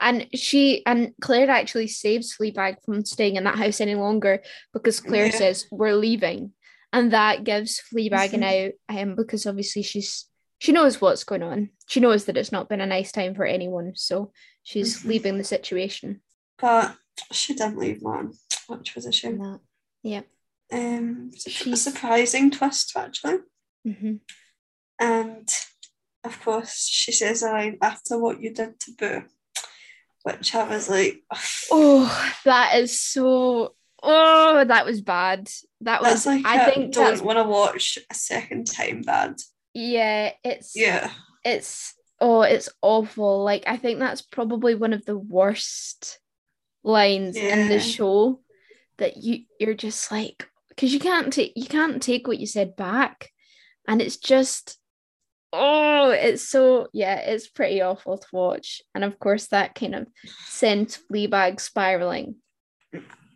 [0.00, 4.98] And she and Claire actually saves Fleabag from staying in that house any longer because
[5.00, 5.38] Claire Yeah.
[5.38, 6.52] says we're leaving,
[6.92, 8.66] and that gives Fleabag an Mhm.
[8.66, 8.72] out.
[8.98, 10.26] Um, because obviously she's
[10.58, 11.70] she knows what's going on.
[11.88, 14.30] She knows that it's not been a nice time for anyone, so
[14.62, 15.04] she's Mhm.
[15.08, 16.22] leaving the situation.
[16.58, 16.96] But
[17.32, 18.32] she didn't leave Martin,
[18.68, 19.38] which was a shame.
[19.38, 19.60] that,
[20.02, 20.22] yeah.
[20.72, 21.30] Um,
[21.66, 23.38] a surprising twist actually.
[23.84, 24.16] hmm
[24.98, 25.48] And
[26.24, 29.24] of course, she says a line after what you did to Boo,
[30.22, 31.22] which I was like,
[31.70, 33.74] Oh, that is so.
[34.02, 35.50] Oh, that was bad.
[35.82, 36.26] That was.
[36.26, 39.36] like I I think don't want to watch a second time bad.
[39.74, 40.74] Yeah, it's.
[40.74, 41.10] Yeah,
[41.44, 41.94] It's.
[42.20, 43.44] Oh, it's awful.
[43.44, 46.18] Like I think that's probably one of the worst
[46.82, 48.40] lines in the show.
[48.98, 52.76] That you you're just like because you can't take you can't take what you said
[52.76, 53.30] back,
[53.88, 54.76] and it's just.
[55.52, 60.06] Oh, it's so yeah, it's pretty awful to watch, and of course that kind of
[60.46, 62.36] sent Fleabag spiraling.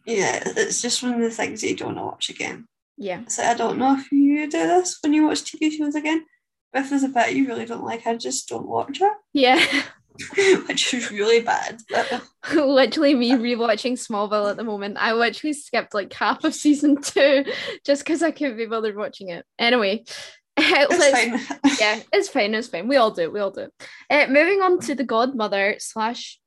[0.07, 2.67] yeah, it's just one of the things that you don't want to watch again.
[2.97, 3.27] Yeah.
[3.27, 6.25] So I don't know if you do this when you watch TV shows again,
[6.73, 9.13] but if there's a bit you really don't like, I just don't watch it.
[9.33, 9.65] Yeah.
[10.69, 11.81] which is really bad.
[12.55, 14.97] Literally me rewatching Smallville at the moment.
[15.01, 17.45] I literally skipped like half of season two
[17.85, 19.45] just because I couldn't be bothered watching it.
[19.59, 20.05] Anyway,
[20.77, 21.61] It's fine.
[21.81, 22.55] yeah, it's fine.
[22.55, 22.89] It's fine.
[22.89, 23.31] We all do.
[23.31, 23.69] We all do.
[24.09, 26.39] Uh, moving on to the godmother slash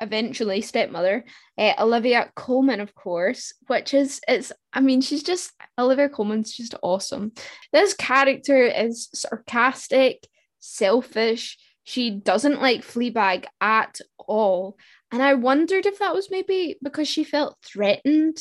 [0.00, 1.24] eventually stepmother,
[1.56, 4.52] uh, Olivia Colman, of course, which is it's.
[4.72, 7.32] I mean, she's just Olivia Colman's just awesome.
[7.72, 10.26] This character is sarcastic,
[10.58, 11.56] selfish.
[11.84, 14.76] She doesn't like Fleabag at all,
[15.10, 18.38] and I wondered if that was maybe because she felt threatened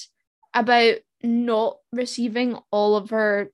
[0.53, 3.51] about not receiving all of her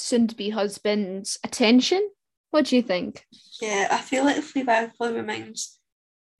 [0.00, 2.08] soon-to-be husband's attention.
[2.50, 3.26] What do you think?
[3.60, 5.78] Yeah, I feel like Fleabag probably reminds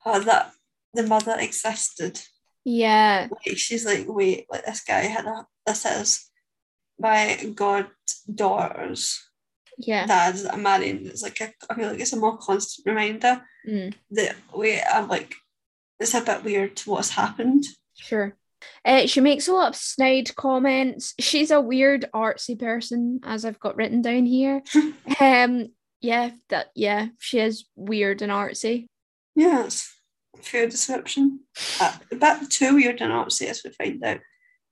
[0.05, 0.53] her that
[0.95, 2.21] the mother existed.
[2.65, 3.29] Yeah.
[3.31, 6.31] Like she's like, wait, like this guy had a this is
[6.99, 9.23] my goddaughter's
[9.79, 10.07] Yeah.
[10.07, 11.07] dad that I'm marrying.
[11.07, 15.09] It's like a, I feel like it's a more constant reminder Mm, that wait, I'm
[15.09, 15.35] like
[16.01, 17.65] it's a bit weird to what's happened.
[17.97, 18.37] sure.
[18.85, 21.15] Uh, she makes a lot of snide comments.
[21.21, 24.63] She's a weird artsy person, as I've got written down here.
[25.21, 25.69] um,
[26.01, 28.87] yeah, that yeah, she is weird and artsy.
[29.35, 29.93] Yeah, it's
[30.39, 31.41] a fair description.
[31.81, 34.21] Uh, a bit too weird and artsy as we find out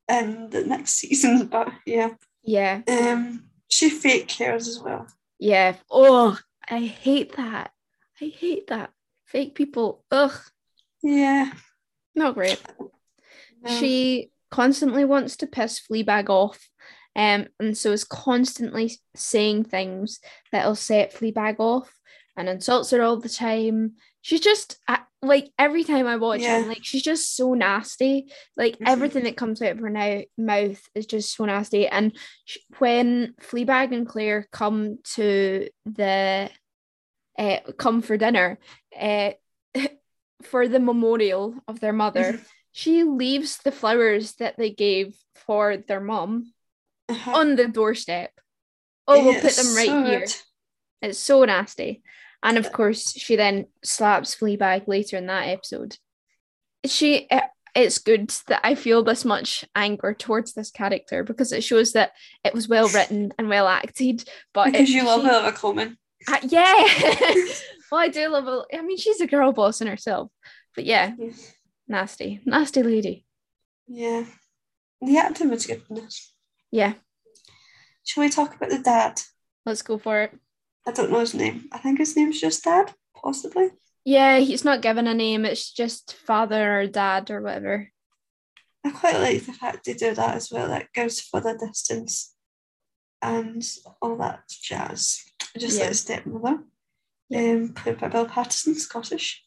[0.08, 2.10] in the next season, but yeah.
[2.42, 5.06] Yeah, Um she fake cares as well.
[5.40, 5.74] yeah.
[5.90, 7.72] Oh, I hate that.
[8.20, 8.90] I hate that.
[9.24, 10.04] Fake people.
[10.12, 10.32] Ugh,
[11.02, 11.50] Yeah.
[12.14, 12.62] not great.
[13.62, 13.70] No.
[13.70, 16.68] She constantly wants to piss Fleabag off,
[17.14, 20.20] um, and so is constantly saying things
[20.52, 21.92] that'll set Fleabag off
[22.36, 23.94] and insults her all the time.
[24.22, 24.78] She's just
[25.22, 26.58] like every time I watch Yeah.
[26.58, 28.30] it, I'm like she's just so nasty.
[28.56, 28.88] Like Mhm.
[28.88, 31.86] everything that comes out of her now mouth is just so nasty.
[31.88, 32.12] And
[32.44, 36.50] sh- when Fleabag and Claire come to the
[37.38, 38.58] uh, come for dinner,
[38.98, 39.32] uh,
[40.42, 42.46] for the memorial of their mother Mhm.
[42.76, 46.52] She leaves the flowers that they gave for their mom
[47.08, 47.32] Uh-huh.
[47.40, 48.32] on the doorstep.
[49.08, 50.20] Oh, we'll put them right so here.
[50.20, 50.34] good.
[51.00, 52.02] It's so nasty.
[52.42, 55.96] And of course, she then slaps Fleabag later in that episode.
[56.84, 61.64] She, it- it's good that I feel this much anger towards this character because it
[61.64, 62.12] shows that
[62.44, 64.28] it was well written and well acted.
[64.52, 65.98] But Because it- you love she- Olivia Colman.
[66.28, 66.84] uh, yeah.
[67.90, 68.66] well, I do love.
[68.70, 70.30] I mean, she's a girl boss in herself.
[70.74, 71.12] But yeah,
[71.88, 73.24] nasty, nasty lady.
[73.86, 74.24] Yeah.
[75.00, 76.32] The acting was good in this.
[76.70, 76.94] Yeah,
[78.04, 79.20] Shall we talk about the dad?
[79.64, 80.38] let's go for it.
[80.86, 81.68] I don't know his name.
[81.72, 83.70] I think his name's just Dad, possibly.
[84.04, 85.44] Yeah, he's not given a name.
[85.44, 87.90] It's just father or dad or whatever.
[88.84, 90.68] I quite like the fact they do that as well.
[90.68, 92.34] That goes for the distance
[93.20, 93.64] and
[94.00, 95.24] all that jazz.
[95.58, 95.82] Just Yeah.
[95.84, 96.64] like the stepmother,
[97.28, 97.40] Yeah.
[97.52, 99.44] um, played by Bill Paterson, Scottish.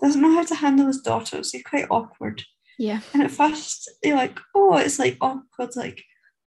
[0.00, 1.52] Doesn't know how to handle his daughters.
[1.52, 2.44] He's quite awkward.
[2.78, 5.74] Yeah, And at first, you're like, oh, it's like awkward.
[5.74, 6.04] Like,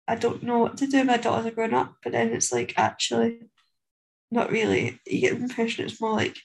[0.08, 1.04] I don't know what to do.
[1.04, 1.96] My daughters are growing up.
[2.04, 3.50] But then it's like, actually,
[4.32, 5.00] not really.
[5.06, 6.38] You get the impression it's more like,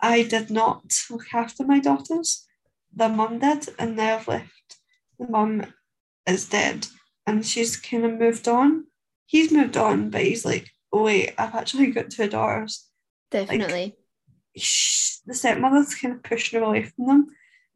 [0.00, 2.46] I did not look after my daughters.
[2.94, 3.68] The mum did.
[3.78, 4.76] And now I've left.
[5.18, 5.66] The mum
[6.28, 6.86] is dead.
[7.26, 8.84] And she's kind of moved on.
[9.26, 12.88] He's moved on, but he's like, oh, wait, I've actually got two daughters
[13.32, 13.96] definitely.
[13.96, 14.01] sh-
[14.54, 17.26] the stepmother's kind of pushing her away from them.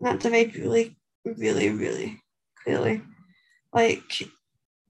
[0.01, 2.23] And that divide really, really, really
[2.63, 3.03] clearly.
[3.73, 4.23] Like,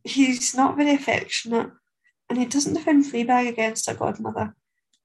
[0.04, 1.70] he's not very affectionate
[2.28, 4.54] and he doesn't defend Fleabag against her godmother,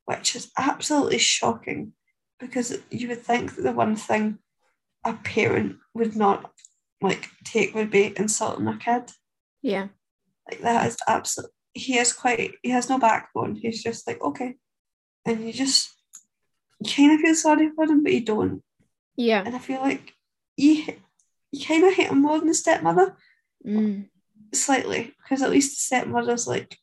[0.06, 1.94] which is absolutely shocking
[2.39, 4.39] because you would think that the one thing
[5.06, 6.52] a parent would not
[7.02, 9.12] like take would be insulting a kid.
[9.62, 9.88] yeah,
[10.50, 11.52] Like that is absolute.
[11.74, 12.54] He is quite.
[12.63, 13.56] He has no backbone.
[13.56, 14.56] He's just like okay,
[15.26, 15.89] and you just
[16.84, 18.62] kind of feel sorry for him, but you don't.
[19.15, 19.44] yeah.
[19.46, 20.13] And I feel like
[20.58, 20.84] you
[21.52, 23.15] you kind of hate him more than the stepmother,
[23.65, 24.10] Mm.
[24.54, 26.78] slightly, because at least the stepmother's like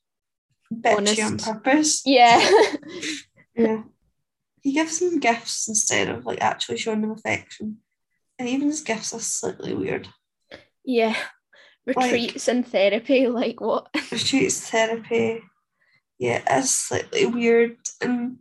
[0.72, 2.02] bitchy on purpose.
[2.06, 2.38] Yeah.
[3.56, 3.82] Yeah.
[4.62, 7.78] He gives them gifts instead of like actually showing them affection,
[8.38, 10.08] and even his gifts are slightly weird.
[10.84, 11.16] yeah.
[11.86, 13.88] Retreats and therapy, like what?
[14.12, 15.40] retreats therapy.
[16.18, 17.78] Yeah, it's slightly weird.
[18.02, 18.38] And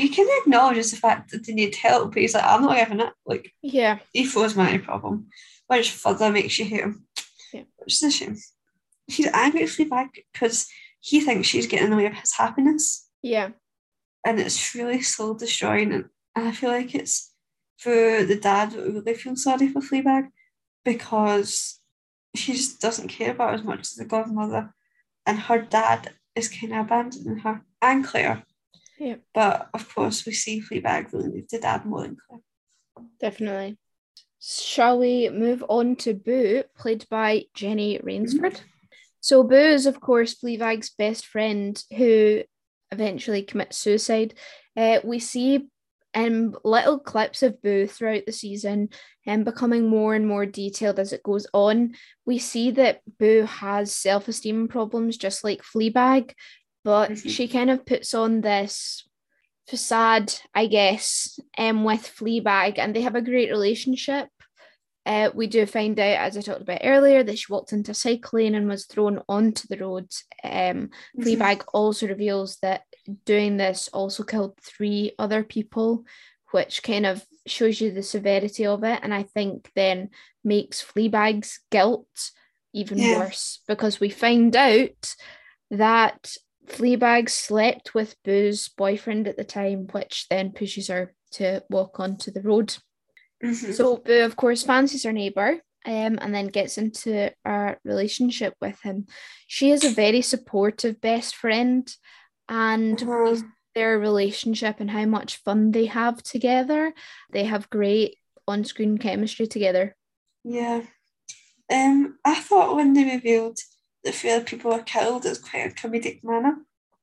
[0.00, 2.76] he kind of acknowledges the fact that they need help, but he's like, I'm not
[2.76, 3.12] having it.
[3.26, 5.28] Like, Yeah, he throws my problem,
[5.66, 7.06] which further makes you hate him.
[7.52, 7.62] Yeah.
[7.76, 8.36] Which is a shame.
[9.06, 10.66] He's angry at Fleabag because
[11.00, 13.08] he thinks she's getting in the way of his happiness.
[13.22, 13.50] yeah,
[14.24, 15.92] And it's really soul destroying.
[15.92, 16.04] And,
[16.36, 17.32] and I feel like it's
[17.78, 20.28] for the dad that really feels sorry for Fleabag
[20.84, 21.80] because
[22.34, 24.74] she just doesn't care about as much as the godmother.
[25.26, 28.44] And her dad is kind of abandoning her and Claire.
[28.98, 29.16] Yeah.
[29.34, 32.40] But of course, we see Fleabag really need the dad more than Claire.
[33.20, 33.78] definitely.
[34.40, 38.60] Shall we move on to Boo, played by Jenny Rainsford?
[39.20, 42.42] So Boo is, of course, Fleabag's best friend who
[42.92, 44.34] eventually commits suicide.
[44.76, 45.68] Uh, we see
[46.14, 48.90] um, little clips of Boo throughout the season
[49.26, 51.94] and um, becoming more and more detailed as it goes on.
[52.24, 56.32] We see that Boo has self esteem problems just like Fleabag,
[56.88, 57.28] but mm-hmm.
[57.28, 59.06] she kind of puts on this
[59.68, 64.30] facade, I guess, um, with Fleabag, and they have a great relationship.
[65.04, 68.54] Uh, we do find out, as I talked about earlier, that she walked into cycling
[68.54, 70.08] and was thrown onto the road.
[70.42, 71.24] Um, mm-hmm.
[71.24, 72.84] Fleabag also reveals that
[73.26, 76.04] doing this also killed three other people,
[76.52, 79.00] which kind of shows you the severity of it.
[79.02, 80.08] And I think then
[80.42, 82.30] makes Fleabag's guilt
[82.72, 83.18] even yeah.
[83.18, 85.14] worse because we find out
[85.70, 86.34] that
[86.68, 92.30] Fleabag slept with Boo's boyfriend at the time, which then pushes her to walk onto
[92.30, 92.76] the road.
[93.44, 93.72] Mm-hmm.
[93.72, 98.80] So Boo, of course, fancies her neighbour um, and then gets into a relationship with
[98.82, 99.06] him.
[99.46, 101.88] She is a very supportive best friend,
[102.48, 103.36] and uh-huh.
[103.74, 106.92] their relationship and how much fun they have together.
[107.32, 109.94] They have great on screen chemistry together.
[110.44, 110.82] Yeah.
[111.70, 113.58] Um, I thought when they revealed
[114.04, 116.58] that few people were killed, it was quite a comedic manner.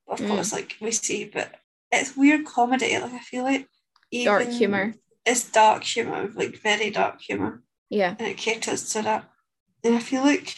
[0.07, 0.27] Of mm.
[0.27, 1.55] course, like we see, but
[1.91, 2.97] it's weird comedy.
[2.97, 3.67] Like I feel like
[4.11, 4.93] even, dark humor
[5.25, 7.63] it's dark humor, like very dark humor.
[7.89, 8.15] Yeah.
[8.17, 9.29] And it caters to that.
[9.83, 10.55] And I feel like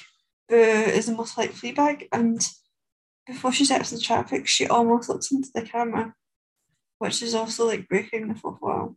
[0.50, 2.42] Boo is almost like Fleabag, and
[3.26, 6.14] before she steps in traffic, she almost looks into the camera,
[7.00, 8.96] which is also like breaking the fourth wall.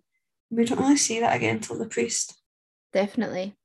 [0.50, 2.40] We don't really see that again until the priest.
[2.92, 3.56] Definitely.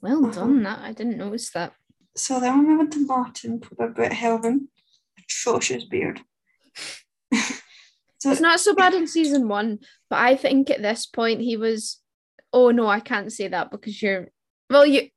[0.00, 0.34] Well uh-huh.
[0.34, 0.80] done, that.
[0.80, 1.72] I didn't notice that.
[2.16, 4.68] So then we move on to Martin, put by Brett Gelman.
[5.18, 6.20] Atrocious beard.
[8.22, 11.56] So it's not so bad in season one, but I think at this point he
[11.56, 11.98] was.
[12.52, 14.28] Oh no, I can't say that because you're.
[14.70, 15.08] Well, you.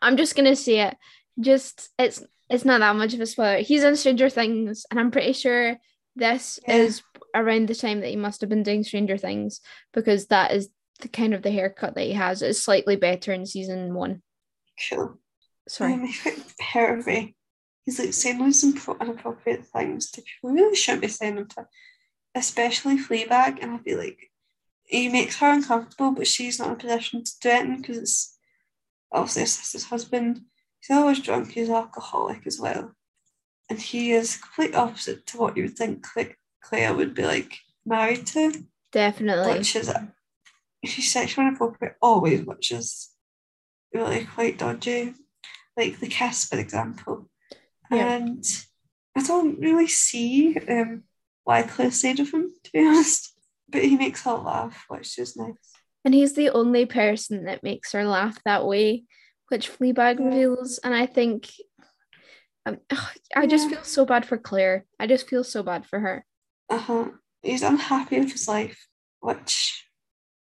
[0.00, 0.96] I'm just gonna say it.
[1.40, 3.58] Just it's it's not that much of a spoiler.
[3.58, 5.78] He's in Stranger Things, and I'm pretty sure
[6.14, 6.76] this yeah.
[6.76, 7.02] is
[7.34, 9.60] around the time that he must have been doing Stranger Things
[9.92, 10.68] because that is
[11.00, 12.40] the kind of the haircut that he has.
[12.40, 14.22] It's slightly better in season one.
[14.76, 15.18] Sure.
[15.68, 15.94] Sorry.
[15.94, 16.08] Um,
[16.60, 17.36] Harvey.
[17.84, 20.50] He's like saying some inappropriate things to people.
[20.50, 21.66] We really shouldn't be saying them to
[22.34, 24.30] especially Fleabag, and I feel like
[24.84, 28.38] he makes her uncomfortable, but she's not in a position to do it because it's
[29.12, 30.40] obviously his sister's husband.
[30.80, 32.92] He's always drunk, he's alcoholic as well.
[33.68, 36.06] And he is complete opposite to what you would think
[36.62, 38.64] Claire would be like married to.
[38.92, 39.58] Definitely.
[39.58, 39.92] Which is
[40.84, 43.10] she's sexually inappropriate always, which is
[43.92, 45.14] really quite dodgy.
[45.78, 47.30] Like the kiss, for example.
[47.90, 48.16] Yeah.
[48.16, 48.44] And
[49.16, 51.04] I don't really see um,
[51.44, 53.32] why Claire stayed with him, to be honest.
[53.68, 55.54] But he makes her laugh, which is nice.
[56.04, 59.04] And he's the only person that makes her laugh that way,
[59.50, 60.24] which Fleabag yeah.
[60.24, 60.78] reveals.
[60.82, 61.48] And I think
[62.66, 62.78] um,
[63.36, 64.84] I just feel so bad for Claire.
[64.98, 66.24] I just feel so bad for her.
[66.68, 67.04] Uh huh.
[67.42, 68.88] He's unhappy with his life,
[69.20, 69.86] which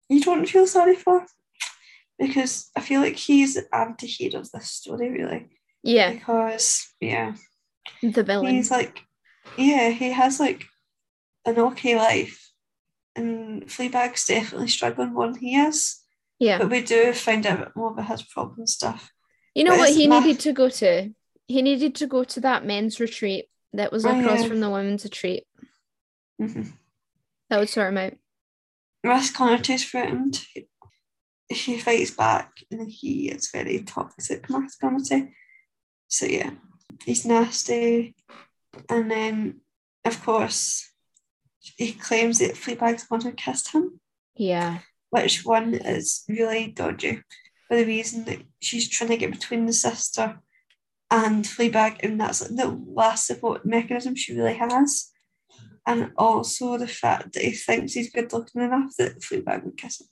[0.09, 1.27] you don't feel sorry for
[2.19, 5.49] because I feel like he's the anti-hero of this story, really.
[5.83, 6.13] Yeah.
[6.13, 7.35] Because yeah,
[8.03, 8.55] the villain.
[8.55, 9.01] He's like,
[9.57, 10.65] yeah, he has like
[11.45, 12.43] an okay life.
[13.15, 16.03] And Fleabag's definitely struggling one he is.
[16.39, 16.59] Yeah.
[16.59, 19.11] But we do find out more about his problem stuff.
[19.55, 21.11] You know but what he needed to go to?
[21.49, 24.49] He needed to go to that men's retreat that was oh, across yeah.
[24.49, 25.45] from the women's retreat.
[26.41, 26.71] Mm-hmm.
[27.49, 28.15] That would sort him out.
[29.05, 30.45] Masculinity's threatened.
[31.49, 35.35] He, he fights back and he is very toxic masculinity.
[36.09, 36.51] So yeah,
[37.05, 38.15] he's nasty.
[38.89, 39.61] And then
[40.05, 40.93] of course
[41.77, 44.01] he claims that Fleabag's mother kissed him.
[44.37, 44.79] Yeah.
[45.11, 47.23] Which one is really dodgy
[47.69, 50.41] for the reason that she's trying to get between the sister
[51.11, 55.13] and Fleabag, and that's like the last support mechanism she really has.
[55.87, 60.01] And also the fact that he thinks he's good looking enough that Fleabag would kiss
[60.01, 60.09] him.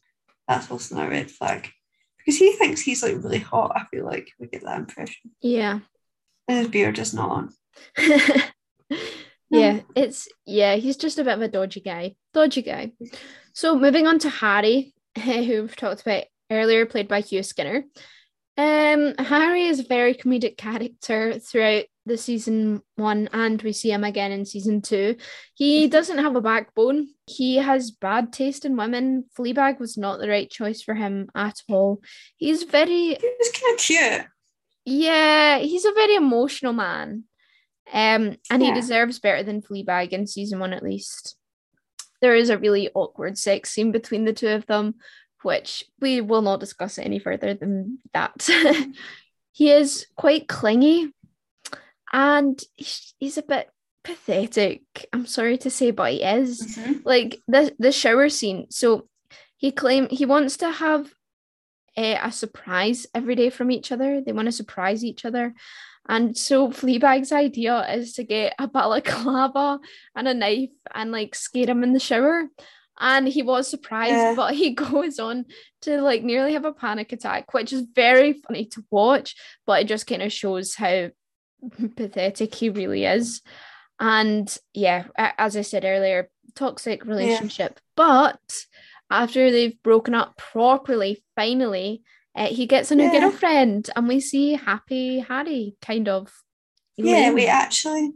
[0.49, 1.71] That's also a red flag.
[2.19, 5.31] Because he thinks he's like really hot, I feel like we get that impression.
[5.41, 5.81] Yeah.
[6.49, 7.53] And his beard is not on.
[9.51, 12.17] yeah, it's yeah, he's just a bit of a dodgy guy.
[12.33, 12.93] Dodgy guy.
[13.53, 17.85] So moving on to Harry, who we've talked about earlier, played by Hugh Skinner.
[18.57, 24.05] Um, Harry is a very comedic character throughout the season one, and we see him
[24.05, 25.17] again in season two.
[25.55, 27.09] He doesn't have a backbone.
[27.27, 29.25] He has bad taste in women.
[29.39, 32.01] Fleabag was not the right choice for him at all.
[32.37, 33.15] He's very.
[33.15, 34.27] He's kind of cute.
[34.85, 37.25] Yeah, he's a very emotional man.
[37.93, 38.69] Um, and yeah.
[38.69, 41.37] he deserves better than Fleabag in season one, at least.
[42.21, 44.95] There is a really awkward sex scene between the two of them,
[45.43, 48.49] which we will not discuss any further than that.
[49.53, 51.13] he is quite clingy,
[52.15, 53.69] and he's, a bit
[54.05, 54.83] pathetic.
[55.13, 56.63] I'm sorry to say, but he is.
[56.79, 57.03] Mhm.
[57.05, 58.67] Like the the shower scene.
[58.71, 59.09] So
[59.57, 61.13] he claim he wants to have
[61.97, 64.21] a, a surprise every day from each other.
[64.21, 65.55] They want to surprise each other.
[66.09, 69.81] And so Fleabag's idea is to get a balaclava
[70.15, 72.45] and a knife and like scare him in the shower.
[73.01, 74.35] And he was surprised, Yeah.
[74.37, 75.47] but he goes on
[75.83, 79.35] to like nearly have a panic attack, which is very funny to watch,
[79.67, 81.09] but it just kind of shows how
[81.97, 83.43] pathetic he really is.
[84.01, 87.81] And yeah, as I said earlier, toxic relationship.
[87.97, 88.41] But
[89.11, 92.03] after they've broken up properly, finally,
[92.37, 93.21] uh, he gets a new Yeah.
[93.21, 96.33] girlfriend, and we see happy Harry kind of.
[96.97, 98.13] Yeah, we actually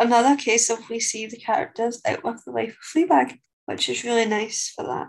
[0.00, 4.26] another case of we see the characters outlive the life of Fleabag, which is really
[4.26, 5.08] nice for that.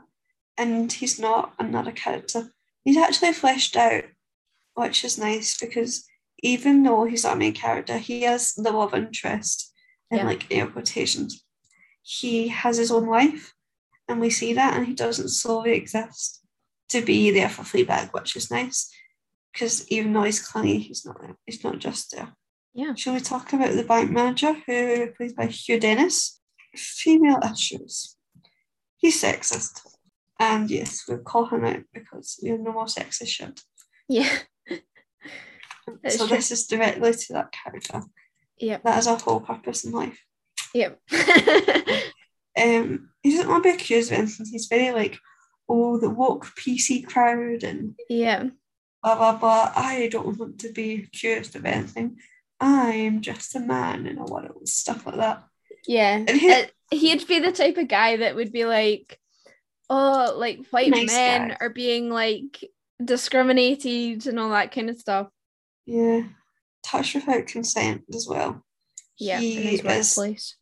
[0.57, 2.51] And he's not another character.
[2.85, 4.03] He's actually fleshed out,
[4.75, 6.05] which is nice because
[6.43, 9.73] even though he's our main character, he has the love interest
[10.11, 10.25] in Yeah.
[10.25, 11.43] like air quotations.
[12.03, 13.53] He has his own life,
[14.07, 16.41] and we see that, and he doesn't solely exist
[16.89, 18.91] to be there for Fleabag, which is nice.
[19.51, 21.37] Because even though he's clingy, he's not there.
[21.45, 22.35] He's not just there.
[22.73, 22.93] Yeah.
[22.95, 26.41] Shall we talk about the bank manager who plays by Hugh Dennis?
[26.75, 28.17] Female issues.
[28.97, 29.79] He's sexist.
[30.39, 33.61] And yes, we'll call him out because we have no more sexist shit.
[34.09, 34.39] Yeah.
[36.03, 36.37] That's so true.
[36.37, 38.01] this is directly to that character.
[38.59, 38.83] Yep.
[38.83, 40.19] That is our whole purpose in life.
[40.73, 40.99] Yep.
[42.55, 44.45] Um, he doesn't want to be accused of anything.
[44.45, 45.17] He's very like,
[45.67, 48.43] oh, the woke PC crowd and yeah.
[49.01, 49.71] blah blah blah.
[49.75, 52.19] I don't want to be accused of anything.
[52.59, 55.43] I'm just a man in a world, stuff like that.
[55.87, 56.17] Yeah.
[56.27, 59.19] And he- Uh, he'd be the type of guy that would be like,
[59.89, 61.57] oh, like white Nice men guy.
[61.59, 62.63] are being like
[63.03, 65.27] discriminated and all that kind of stuff.
[65.85, 66.23] Yeah.
[66.83, 68.63] Touch without consent as well.
[69.17, 69.39] Yeah.
[69.39, 70.55] He in his is workplace.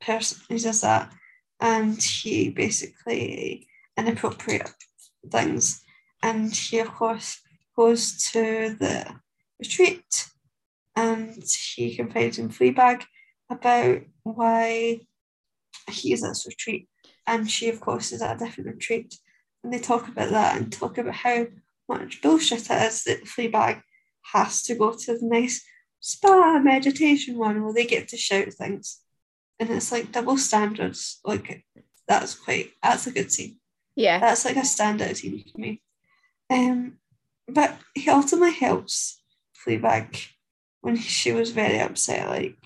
[0.00, 1.12] person he does that
[1.60, 4.70] and he basically inappropriate
[5.30, 5.82] things
[6.22, 7.40] and he of course
[7.76, 9.06] goes to the
[9.58, 10.28] retreat
[10.94, 11.42] and
[11.74, 13.04] he confides in Fleabag
[13.50, 15.00] about why
[15.90, 16.88] he is at this retreat
[17.26, 19.14] and she of course is at a different retreat
[19.62, 21.46] and they talk about that and talk about how
[21.88, 23.80] much bullshit it is that Fleabag
[24.32, 25.64] has to go to the nice
[26.00, 29.00] spa meditation one where they get to shout things
[29.58, 31.20] and it's like double standards.
[31.24, 31.64] Like
[32.06, 33.58] that's quite that's a good scene.
[33.94, 34.18] Yeah.
[34.18, 35.82] That's like a standout scene for me.
[36.50, 36.98] Um,
[37.48, 39.20] but he ultimately helps
[39.56, 40.28] Fleabag
[40.80, 42.28] when she was very upset.
[42.28, 42.58] Like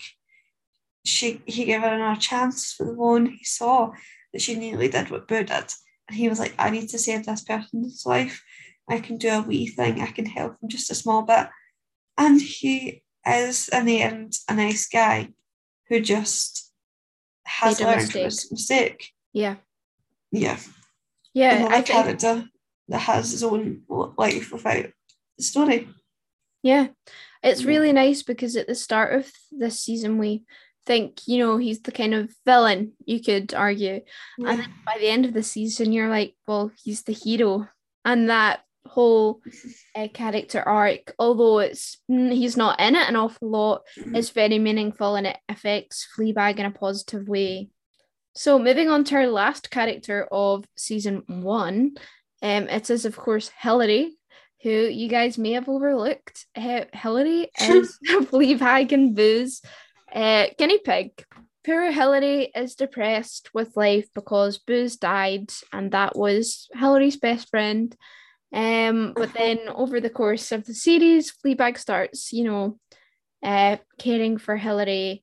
[1.04, 3.92] she he gave her another chance for the one He saw
[4.32, 5.72] that she nearly did what Boo did,
[6.08, 8.42] and he was like, "I need to save this person's life.
[8.90, 10.00] I can do a wee thing.
[10.00, 11.48] I can help him just a small bit."
[12.18, 15.30] And he is in the end a nice guy
[15.88, 16.72] who just
[17.44, 19.12] has Made a learned from his mistake.
[19.32, 19.56] Yeah.
[20.32, 20.58] Yeah,
[21.34, 21.56] Yeah.
[21.56, 22.48] another I think, character
[22.88, 24.86] that has his own life without
[25.36, 25.88] the story.
[26.62, 26.88] yeah.
[27.42, 30.44] It's really nice because at the start of this season, we
[30.84, 34.02] think, you know, he's the kind of villain, you could argue.
[34.38, 37.68] And then by the end of the season, you're like, well, he's the hero.
[38.04, 39.40] And that whole
[39.94, 44.16] uh, character arc, although it's he's not in it an awful lot, Mhm.
[44.16, 47.68] is very meaningful and it affects Fleabag in a positive way.
[48.34, 51.92] So moving on to our last character of season one,
[52.42, 54.16] um, it is of course Hillary,
[54.62, 56.46] who you guys may have overlooked.
[56.56, 59.60] Uh, Hillary is Fleabag and Boo's
[60.14, 61.24] uh, guinea pig.
[61.66, 67.94] Poor Hillary is depressed with life because Boo's died, and that was Hillary's best friend.
[68.52, 72.78] Um, but then over the course of the series, Fleabag starts, you know,
[73.42, 75.22] uh, caring for Hillary,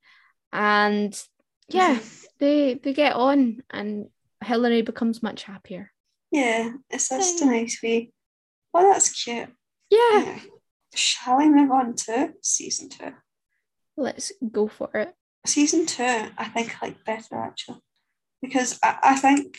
[0.53, 1.19] and
[1.67, 1.99] yeah,
[2.39, 4.07] they they get on, and
[4.43, 5.91] Hillary becomes much happier.
[6.31, 8.11] Yeah, it's just a nice way.
[8.73, 9.49] Well, that's cute.
[9.89, 10.39] Yeah, Yeah.
[10.93, 13.13] Shall we move on to season two?
[13.97, 15.13] let's go for it.
[15.45, 16.03] Season two,
[16.37, 17.79] I think I like better actually.
[18.41, 19.57] Because I, I think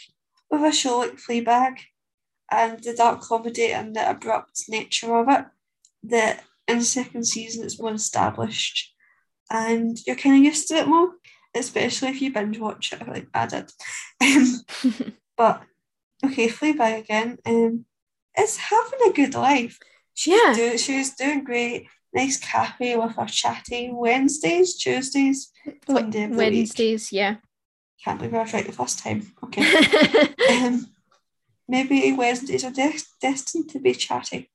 [0.50, 1.78] with a show like Fleabag
[2.51, 5.44] and the dark comedy and the abrupt nature of it,
[6.05, 8.94] that in the second season it's more established
[9.51, 11.11] and you're kind of used to it more,
[11.55, 13.70] especially if you binge watch it like I did.
[14.20, 15.62] Um, but
[16.24, 17.38] okay, Fleabag again.
[17.46, 17.84] Um,
[18.38, 19.78] is having a good life.
[20.14, 20.53] She's Yeah.
[20.55, 21.86] do, she was doing great.
[22.12, 25.53] Nice cafe with her chatty Wednesdays, Tuesdays,
[25.86, 26.38] Sunday of week.
[26.38, 27.36] Wednesdays, yeah.
[28.03, 29.30] Can't believe I was right the first time.
[29.44, 29.62] Okay.
[30.51, 30.86] um,
[31.68, 34.50] maybe Wednesdays are des- destined to be chatty.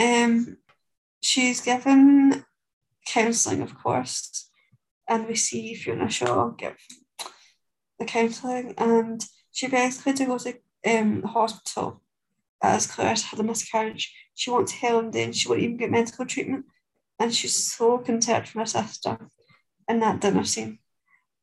[0.00, 0.56] Um,
[1.22, 2.44] she's given
[3.06, 4.50] counselling, of course,
[5.08, 6.76] and we see Fiona Shaw give
[7.98, 10.54] the counselling, and she Claire to go to
[10.86, 12.00] um, hospital
[12.62, 14.14] as Claire's had a miscarriage.
[14.34, 16.64] She wants Helen then she won't even get medical treatment,
[17.18, 19.18] and she's so concerned for her sister
[19.88, 20.78] in that dinner scene.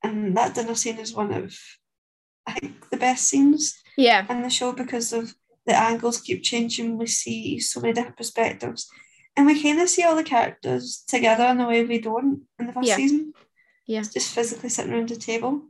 [0.04, 1.54] And that dinner scene is one of,
[2.48, 4.26] I think, the best scenes Yeah.
[4.32, 5.34] in the show because of
[5.66, 6.98] the angles keep changing.
[6.98, 8.90] We see so many different perspectives.
[9.36, 12.68] And we kind of see all the characters together in a way we don't in
[12.68, 12.96] the first Yeah.
[12.96, 13.34] season.
[13.86, 14.00] Yeah.
[14.00, 15.64] It's just physically sitting around a table.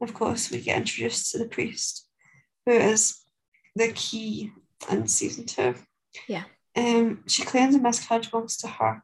[0.00, 2.06] And of course, we get introduced to the priest,
[2.66, 3.20] who is
[3.74, 4.52] the key
[4.90, 5.74] in season two.
[6.28, 6.44] Yeah.
[6.74, 9.02] Um, she claims a miscarriage belongs to her,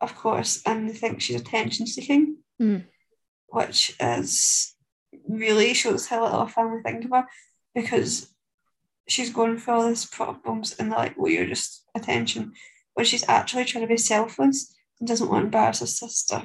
[0.00, 2.84] of course, and they think she's attention seeking, Mm.
[3.48, 4.74] which is
[5.26, 7.26] really shows how little a family think of her
[7.74, 8.28] because
[9.08, 12.52] she's going through all these problems and they're like, well, you're just attention.
[12.96, 16.44] But she's actually trying to be selfless and doesn't want to embarrass her sister.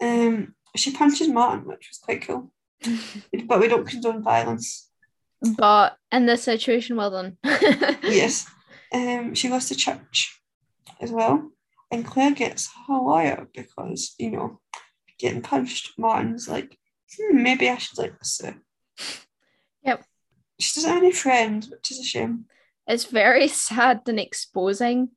[0.00, 2.52] Um, she punches Martin, which was quite cool.
[3.46, 4.90] But we don't condone violence.
[5.56, 7.36] but in this situation, well done.
[8.02, 8.46] Yes.
[8.92, 10.40] Um, she goes to church
[11.00, 11.50] as well.
[11.90, 14.60] And Claire gets her lawyer because, you know,
[15.18, 15.92] getting punched.
[15.98, 16.76] Martin's like,
[17.16, 18.54] hmm, maybe I should like sue.
[19.82, 20.04] Yep.
[20.58, 22.46] She doesn't have any friends, which is a shame.
[22.86, 25.10] It's very sad and exposing.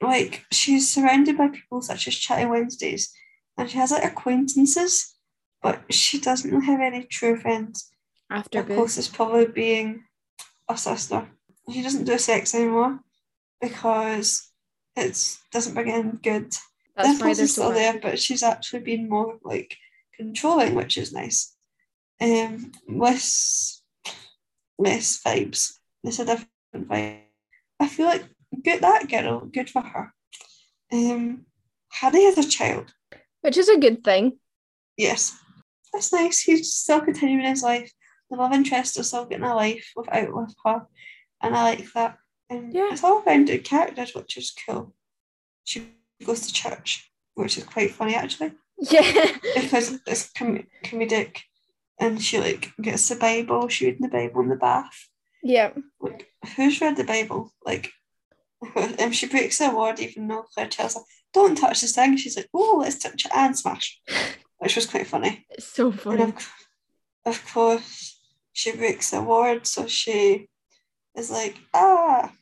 [0.00, 3.12] Like, she's surrounded by people such as Chatty Wednesdays,
[3.56, 5.16] and she has like acquaintances,
[5.60, 7.90] but she doesn't have any true friends.
[8.30, 8.74] After The Boo.
[8.74, 10.04] closest probably being
[10.68, 11.28] a sister.
[11.72, 13.00] She doesn't do sex anymore
[13.60, 14.50] because
[14.96, 16.52] it doesn't bring in good.
[16.96, 19.76] That's why they're is so still there, but she's actually been more like
[20.16, 21.54] controlling, which is nice.
[22.20, 23.77] Um, less,
[24.78, 25.74] less vibes.
[26.04, 27.20] It's a different vibe.
[27.80, 28.24] I feel like
[28.64, 30.12] good that girl, good for her.
[30.92, 31.46] Um,
[31.92, 32.92] Harry has a child.
[33.42, 34.38] Which is a good thing.
[34.96, 35.36] Yes,
[35.92, 36.40] that's nice.
[36.40, 37.92] He's still continuing his life.
[38.30, 40.86] The love interest is still getting a life without with her,
[41.42, 42.18] and I like that.
[42.50, 42.88] And Yeah.
[42.92, 44.94] it's all rounded characters, which is cool.
[45.64, 45.86] She
[46.24, 49.36] goes to church, which is quite funny actually, Yeah.
[49.54, 51.38] because it's com- comedic,
[52.00, 53.68] and she like gets the Bible.
[53.68, 55.08] She reading the Bible in the bath.
[55.42, 55.72] yeah.
[56.00, 57.52] Like, who's read the Bible?
[57.64, 57.90] Like,
[58.76, 61.00] and she breaks the word, even though Claire tells her,
[61.32, 64.00] "Don't touch this thing." She's like, "Oh, let's touch it and smash,"
[64.58, 65.46] which was quite funny.
[65.50, 66.22] It's so And funny.
[66.22, 66.52] of,
[67.26, 68.18] of course,
[68.52, 70.48] she breaks the word, so she
[71.16, 72.32] is like, ah.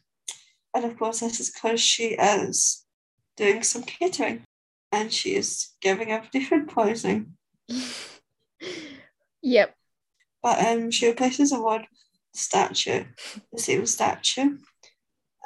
[0.75, 2.85] And of course, this is because she is
[3.37, 4.45] doing some catering
[4.93, 7.33] and she is giving everybody food poisoning.
[9.47, 9.75] yep.
[10.43, 13.05] But um, she replaces a word with statue,
[13.53, 14.59] the same statue,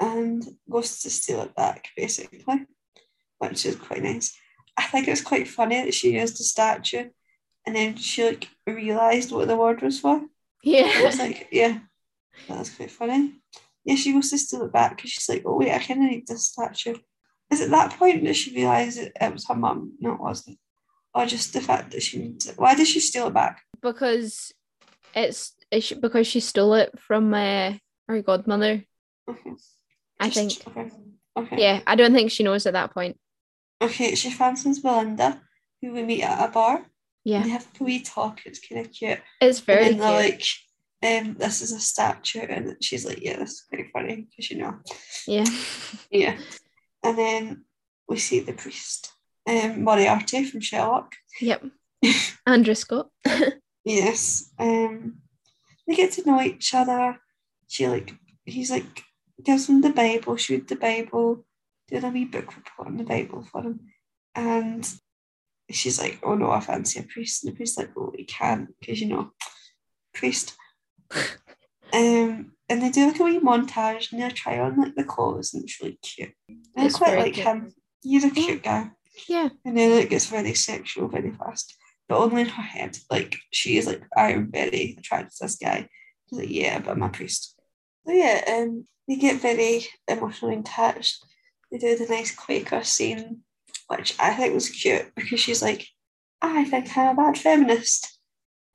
[0.01, 2.45] and goes to steal it back, basically,
[3.39, 4.37] which is quite nice.
[4.77, 7.11] I think it's quite funny that she used the statue
[7.67, 10.23] and then she like realised what the word was for.
[10.63, 11.03] Yeah.
[11.05, 11.79] was like, yeah,
[12.49, 13.35] that's quite funny.
[13.85, 16.11] Yeah, she goes to steal it back because she's like, oh wait, I kind of
[16.11, 16.97] need this statue.
[17.51, 19.95] Is it that point that she realised it, it was her mum?
[20.01, 20.59] No, it wasn't.
[21.15, 22.59] Or just the fact that she needs it.
[22.59, 23.63] Why did she steal it back?
[23.83, 24.53] Because
[25.15, 27.75] it's, it's because she stole it from uh,
[28.09, 28.85] her godmother.
[29.29, 29.53] Okay.
[30.19, 30.77] I Just- think.
[30.77, 30.97] Okay.
[31.37, 31.57] Okay.
[31.63, 33.17] Yeah, I don't think she knows at that point.
[33.81, 35.41] Okay, she fancies Belinda,
[35.81, 36.85] who we meet at a bar.
[37.25, 38.41] Yeah, they have a wee talk.
[38.45, 39.21] It's kind of cute.
[39.41, 40.03] it's very and cute.
[40.03, 40.45] like,
[41.03, 44.59] um, this is a statue, and she's like, yeah, this is quite funny because you
[44.59, 44.75] know.
[45.27, 45.45] yeah,
[46.11, 46.37] Yeah.
[47.03, 47.65] And then
[48.09, 49.13] we see the priest,
[49.49, 51.15] um, Moriarty from Sherlock.
[51.41, 51.65] yep.
[52.47, 53.09] Andrew Scott.
[53.97, 54.53] Yes.
[54.59, 55.19] Um,
[55.87, 57.19] they get to know each other.
[57.69, 58.15] She like,
[58.45, 59.03] he's like,
[59.43, 61.45] gives them the Bible, she read the Bible,
[61.89, 63.81] did a wee book report on the Bible for him,
[64.35, 64.89] and
[65.71, 68.69] she's like, oh no, I fancy a priest, and the priest's like, oh, you can't
[68.79, 69.33] because you know,
[70.15, 70.57] priest.
[71.93, 75.55] Um, and they do like a wee montage and they try on like the clothes
[75.55, 76.33] and it's really cute.
[76.49, 77.47] And I It's quite like cute.
[77.47, 77.75] him.
[78.01, 78.93] He's a cute guy.
[79.29, 81.75] Yeah, And then it gets very sexual very fast.
[82.11, 82.99] But only in her head.
[83.09, 85.89] Like she is like, I am very attracted to this guy.
[86.27, 87.57] He's like, yeah, but I'm a priest.
[88.05, 91.25] So yeah, um they get very emotionally attached.
[91.71, 93.43] They do the nice Quaker scene,
[93.87, 95.87] which I think was cute because she's like,
[96.43, 98.19] I think I'm a bad feminist.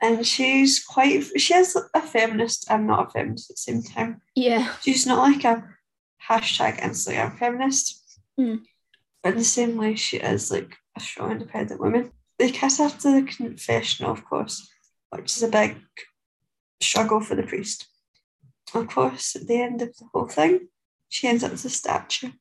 [0.01, 4.21] And she's quite she is a feminist and not a feminist at the same time.
[4.33, 5.61] yeah, She's not like a
[6.29, 8.01] hashtag Instagram feminist.
[8.39, 8.61] Mm.
[9.21, 12.11] But in the same way, she is like a strong, independent woman.
[12.37, 14.69] They kiss after the confessional, of course,
[15.09, 15.77] which is a big
[16.81, 17.87] struggle for the priest.
[18.73, 20.67] Of course, at the end of the whole thing,
[21.07, 22.31] she ends up as a statue.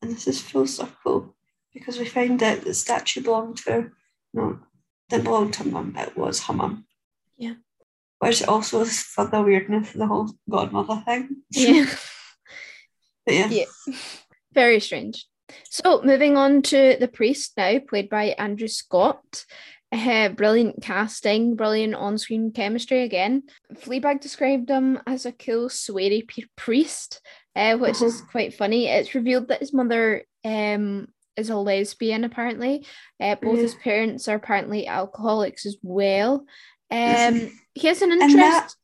[0.00, 1.34] And this is full circle
[1.72, 3.92] because we find out that the statue belonged to her.
[4.32, 4.60] No,
[5.08, 6.86] didn't belong to her mum, it was her mum.
[7.36, 7.54] Yeah.
[8.18, 11.42] Which also is further weirdness of the whole godmother thing.
[11.50, 11.86] Yeah.
[13.26, 13.48] But yeah.
[13.48, 13.94] yeah.
[14.52, 15.26] Very strange.
[15.70, 19.44] So moving on to the priest now, played by Andrew Scott.
[19.92, 23.44] Uh, brilliant casting, brilliant on-screen chemistry again.
[23.74, 26.26] Fleabag described him as a cool, sweary
[26.56, 27.20] priest,
[27.54, 28.30] uh, which is Uh-huh.
[28.32, 28.88] quite funny.
[28.88, 32.84] It's revealed that his mother um, is a lesbian, apparently.
[33.20, 33.62] Uh, both Yeah.
[33.62, 36.44] his parents are apparently alcoholics as well.
[36.90, 38.36] Um, he has an And interest.
[38.40, 38.74] that-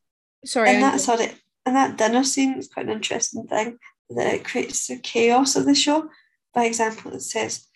[0.46, 1.26] Sorry, and that sorry,
[1.66, 3.78] and that dinner scene is quite an interesting thing
[4.10, 6.08] that it creates the chaos of the show.
[6.54, 7.66] By example, it says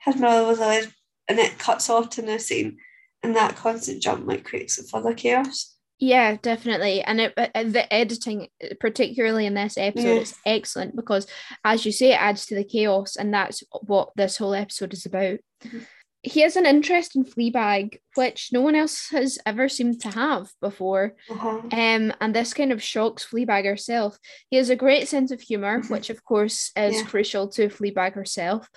[0.00, 0.94] his mother was a lesbian,
[1.28, 2.78] and it cuts off to the scene,
[3.22, 5.74] and that constant jump like creates a further chaos.
[6.00, 7.02] Yeah, definitely.
[7.02, 8.48] And it, uh, the editing,
[8.78, 10.20] particularly in this episode, Yeah.
[10.20, 11.26] is excellent because,
[11.64, 15.04] as you say, it adds to the chaos, and that's what this whole episode is
[15.06, 15.38] about.
[15.64, 15.86] Mhm.
[16.28, 20.50] He has an interest in Fleabag, which no one else has ever seemed to have
[20.60, 21.14] before.
[21.30, 21.60] Uh-huh.
[21.72, 24.18] Um, and this kind of shocks Fleabag herself.
[24.50, 25.90] He has a great sense of humor, Mhm.
[25.90, 27.04] which of course is Yeah.
[27.06, 28.68] crucial to Fleabag herself.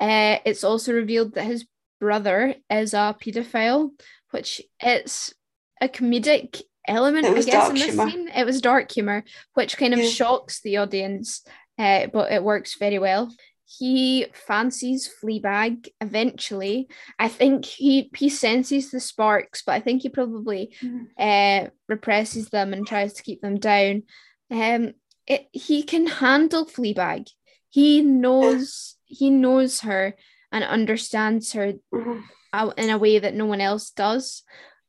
[0.00, 1.66] Uh, it's also revealed that his
[2.00, 3.90] brother is a paedophile,
[4.30, 5.32] which it's
[5.80, 8.10] a comedic element, I guess, in this humour.
[8.10, 8.28] scene.
[8.34, 9.22] It was dark humor,
[9.54, 10.08] which kind of Yeah.
[10.08, 11.44] shocks the audience,
[11.78, 13.32] uh, but it works very well.
[13.78, 16.88] He fancies Fleabag eventually.
[17.20, 21.06] I think he he senses the sparks, but I think he probably Mhm.
[21.16, 24.02] uh, represses them and tries to keep them down.
[24.50, 24.94] Um,
[25.26, 27.28] it, he can handle Fleabag.
[27.68, 30.16] He knows he knows her
[30.50, 32.24] and understands her Mhm.
[32.52, 34.42] out in a way that no one else does.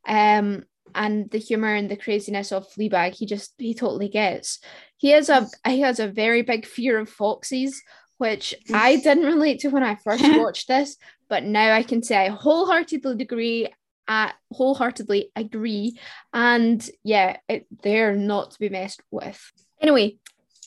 [0.07, 0.65] Um,
[0.95, 4.59] and the humor and the craziness of Fleabag, he just he totally gets.
[4.97, 7.81] He has a he has a very big fear of foxes,
[8.21, 10.95] which I didn't relate to when I first watched this,
[11.27, 13.67] but now I can say I wholeheartedly agree.
[14.07, 15.97] I uh, wholeheartedly agree,
[16.33, 19.39] and yeah, it, they're not to be messed with.
[19.79, 20.17] Anyway,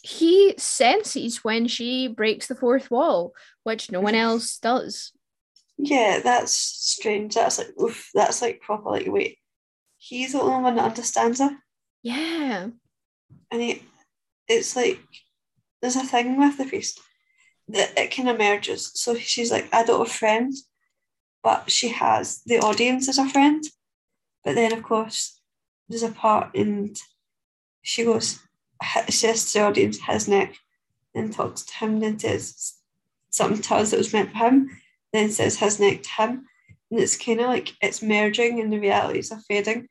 [0.03, 3.33] he senses when she breaks the fourth wall,
[3.63, 5.13] which no one else does.
[5.77, 7.35] Yeah, that's strange.
[7.35, 9.39] That's like oof, that's like proper like wait.
[9.97, 11.51] He's the only one that understands her.
[12.03, 12.69] Yeah.
[13.51, 13.83] and he,
[14.49, 15.01] it's like
[15.81, 17.01] there's a thing with the priest
[17.69, 18.91] that it kind of merges.
[18.95, 20.69] So she's like, I don't have friends,
[21.43, 23.65] but she has the audience as a friend.
[24.45, 25.41] But then, of course,
[25.89, 26.97] there's a part and
[27.83, 28.41] she goes,
[29.09, 30.57] says to the audience, his neck,
[31.15, 32.75] then talks to him, then says
[33.31, 34.71] something to us that was meant for him,
[35.13, 36.47] then says his neck to him.
[36.91, 39.89] And it's kind of like it's merging and the realities are fading.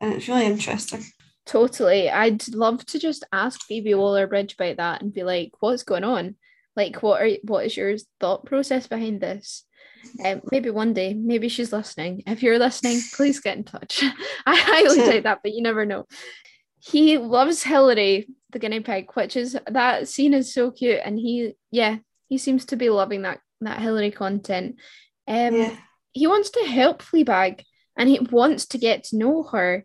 [0.00, 1.04] And it's really interesting.
[1.46, 2.10] Totally.
[2.10, 6.04] I'd love to just ask Phoebe Waller Bridge about that and be like, what's going
[6.04, 6.36] on?
[6.76, 9.64] Like what are what is your thought process behind this?
[10.24, 12.22] Um, maybe one day, maybe she's listening.
[12.26, 14.02] If you're listening, please get in touch.
[14.46, 16.06] I highly doubt that, but you never know.
[16.78, 21.54] He loves Hillary, the guinea pig, which is that scene is so cute, and he,
[21.70, 21.96] yeah,
[22.28, 24.76] he seems to be loving that that Hillary content.
[25.26, 25.76] Um, yeah.
[26.12, 27.64] he wants to help Fleabag,
[27.96, 29.84] and he wants to get to know her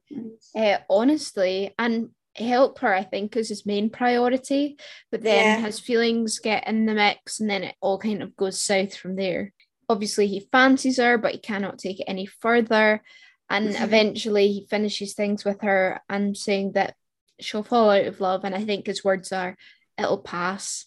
[0.56, 4.78] uh, honestly and help her i think is his main priority
[5.12, 5.66] but then Yeah.
[5.66, 9.16] his feelings get in the mix and then it all kind of goes south from
[9.16, 9.54] there
[9.90, 13.02] obviously he fancies her but he cannot take it any further
[13.50, 13.84] and Mhm.
[13.84, 16.96] eventually he finishes things with her and saying that
[17.40, 19.58] she'll fall out of love and i think his words are
[19.98, 20.86] it'll pass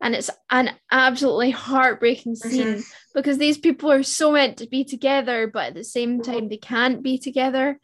[0.00, 2.84] and it's an absolutely heartbreaking scene Mhm.
[3.14, 6.56] because these people are so meant to be together, but at the same time they
[6.56, 7.78] can't be together.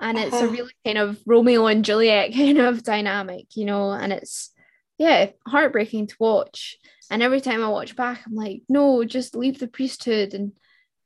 [0.00, 0.52] And it's a Uh-huh.
[0.52, 4.50] really kind of Romeo and Juliet kind of dynamic, you know, and it's
[4.98, 6.76] yeah, heartbreaking to watch.
[7.10, 10.52] And every time I watch back, I'm like, no, just leave the priesthood, and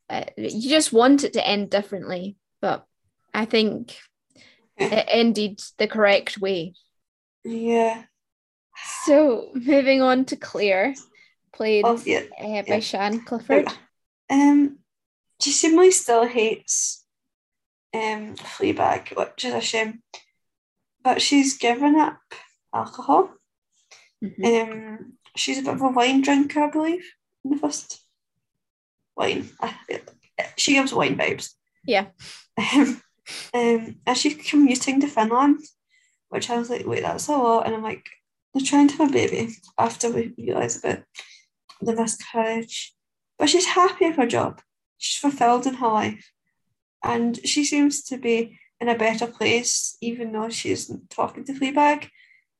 [0.08, 2.36] uh, you just want it to end differently.
[2.60, 2.84] But
[3.34, 3.96] I think
[4.78, 6.74] it ended the correct way.
[7.44, 8.04] Yeah.
[9.04, 10.94] So moving on to Claire,
[11.52, 12.22] played Oh, yeah.
[12.40, 12.80] uh, by yeah.
[12.80, 13.72] Sian Clifford.
[14.30, 14.78] Um,
[15.40, 17.04] she seemingly still hates
[17.94, 20.02] um Fleabag, which is a shame.
[21.02, 22.20] But she's given up
[22.74, 23.30] alcohol.
[24.22, 24.44] Mhm.
[24.62, 27.04] Um, she's a bit of a wine drinker, I believe,
[27.44, 28.04] in the first
[29.16, 29.48] wine.
[30.56, 31.54] She gives wine vibes.
[31.84, 32.08] Yeah.
[32.58, 33.02] Um,
[33.54, 35.60] um, and she's commuting to Finland,
[36.28, 37.66] which I was like, wait, that's a lot.
[37.66, 38.06] And I'm like,
[38.52, 41.04] they're trying to have a baby after we realise about
[41.80, 42.94] the miscarriage.
[43.38, 44.60] But she's happy with her job.
[44.98, 46.32] She's fulfilled in her life.
[47.02, 51.52] And she seems to be in a better place, even though she isn't talking to
[51.52, 52.08] Fleabag.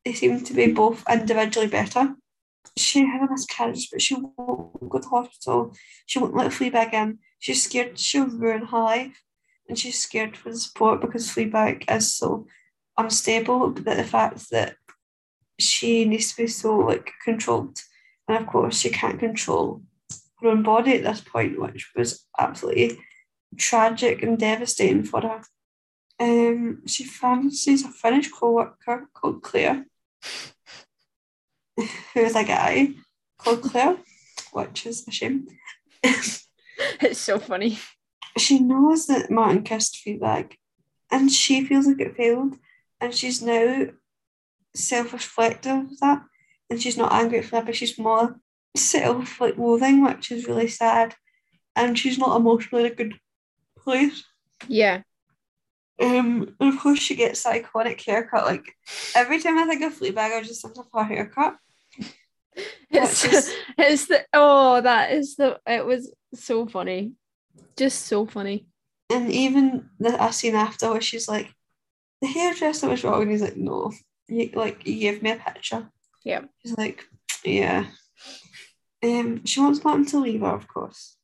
[0.04, 2.14] They seem to be both individually better.
[2.76, 5.74] she had a miscarriage, but she won't go to hospital.
[6.06, 7.18] She won't let Fleabag in.
[7.38, 9.22] She's scared she'll ruin her life,
[9.68, 12.46] and she's scared for the sport because Fleabag is so
[12.96, 13.70] unstable.
[13.70, 14.76] But the fact that
[15.58, 17.80] she needs to be so like controlled,
[18.28, 19.82] and of course she can't control
[20.40, 22.98] her own body at this point, which was absolutely
[23.56, 25.42] tragic and devastating for her.
[26.20, 29.86] Um, she fancies a Finnish co-worker called Claire,
[31.76, 32.94] who is a guy
[33.38, 33.98] called Claire,
[34.52, 35.46] which is a shame.
[36.02, 37.78] it's so funny.
[38.36, 40.54] She knows that Martin kissed Fleabag,
[41.10, 42.56] and she feels like it failed,
[43.00, 43.86] and she's now
[44.74, 46.22] self-reflective of that,
[46.68, 48.40] and she's not angry at but she's more
[48.76, 51.14] self like loathing, which is really sad,
[51.76, 53.14] and she's not emotionally in a good
[53.88, 54.24] place.
[54.66, 55.02] Yeah.
[56.00, 58.44] Um, and of course she gets that iconic haircut.
[58.44, 58.76] Like
[59.14, 61.56] every time I think of Fleabag, I just think of her haircut.
[62.90, 63.54] It's, is...
[63.78, 67.12] it's the oh that is the it was so funny,
[67.76, 68.66] just so funny.
[69.10, 71.54] And even the a scene after where she's like,
[72.20, 73.92] the hairdresser was wrong, and he's like, no,
[74.26, 75.88] you like you gave me a picture.
[76.24, 76.42] Yeah.
[76.62, 77.04] She's like,
[77.44, 77.86] yeah.
[79.04, 81.16] Um, she wants Martin to leave her, of course,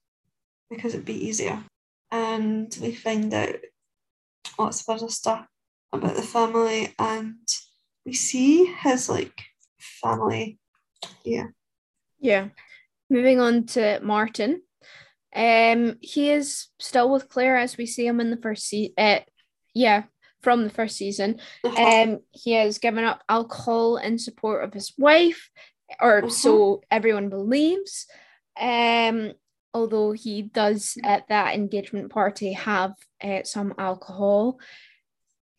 [0.71, 1.65] because it'd be easier.
[2.35, 3.57] And we find out
[4.59, 5.47] lots of other stuff
[5.93, 7.47] about the family, and
[8.05, 9.41] we see his like
[9.78, 10.59] family.
[11.24, 11.49] Yeah.
[12.18, 12.49] Yeah.
[13.11, 14.62] Moving on to Martin.
[15.35, 18.95] Um, he is still with Claire as we see him in the first season.
[18.97, 19.20] Uh,
[19.74, 20.05] yeah,
[20.43, 21.41] from the first season.
[21.64, 21.82] Uh-huh.
[21.82, 25.51] Um, he has given up alcohol in support of his wife,
[26.01, 26.28] or uh-huh.
[26.30, 28.07] so everyone believes.
[28.59, 29.32] Um,
[29.75, 34.59] although he does at that engagement party have uh, some alcohol.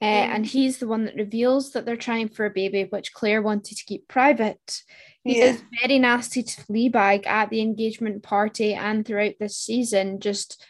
[0.01, 0.05] Uh.
[0.05, 3.77] And he's the one that reveals that they're trying for a baby, which Claire wanted
[3.77, 4.81] to keep private.
[5.23, 5.45] He yeah.
[5.45, 10.19] is very nasty to Fleabag at the engagement party and throughout this season.
[10.19, 10.63] Just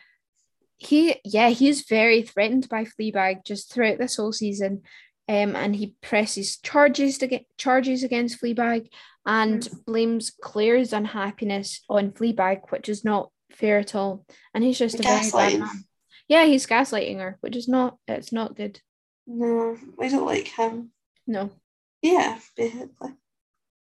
[0.78, 4.82] he, yeah, he's very threatened by Fleabag just throughout this whole season.
[5.28, 8.90] Um, and he presses charges to get charges against Fleabag
[9.26, 9.86] and mm.
[9.86, 14.26] blames Claire's unhappiness on Fleabag, which is not fair at all.
[14.54, 15.86] And he's just a very bad man.
[16.28, 18.80] Yeah, he's gaslighting her, which is not it's not good.
[19.28, 20.92] No, I don't like him.
[21.28, 21.52] No.
[22.02, 23.14] Yeah, basically.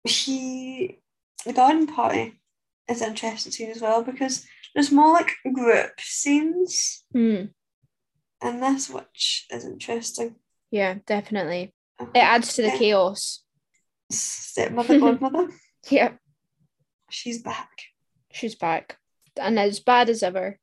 [0.04, 1.00] He
[1.46, 2.40] the garden party
[2.88, 7.06] is interesting to as well because there's more like group scenes.
[7.16, 7.50] Mm.
[8.42, 10.36] And this which is interesting.
[10.72, 11.74] Yeah, definitely.
[12.00, 12.12] Uh-huh.
[12.14, 12.78] It adds to the yeah.
[12.78, 13.44] chaos.
[14.12, 15.50] Stepmother, godmother.
[15.90, 16.20] yep.
[17.10, 17.70] She's back.
[18.32, 18.98] She's back
[19.40, 20.60] and as bad as ever.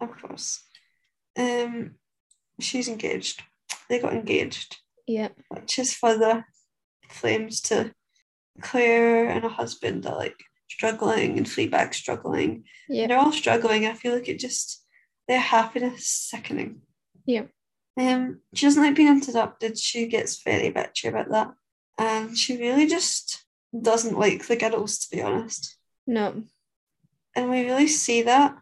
[0.00, 0.62] Of course.
[1.38, 1.96] Um,
[2.60, 3.42] she's engaged.
[3.88, 4.78] They got engaged.
[5.06, 5.28] Yeah.
[5.48, 6.46] Which is further
[7.08, 7.92] flames to
[8.60, 10.36] Claire and her husband are like
[10.68, 12.64] struggling and Fleabag struggling.
[12.88, 13.06] Yeah.
[13.06, 13.86] They're all struggling.
[13.86, 14.84] I feel like it just
[15.26, 16.82] their happiness is sickening.
[17.24, 17.44] Yeah.
[17.98, 19.78] Um, she doesn't like being interrupted.
[19.78, 21.52] She gets very bitchy about that.
[21.98, 23.44] And she really just
[23.78, 25.76] doesn't like the girls, to be honest.
[26.06, 26.44] No.
[27.38, 28.58] And we really see that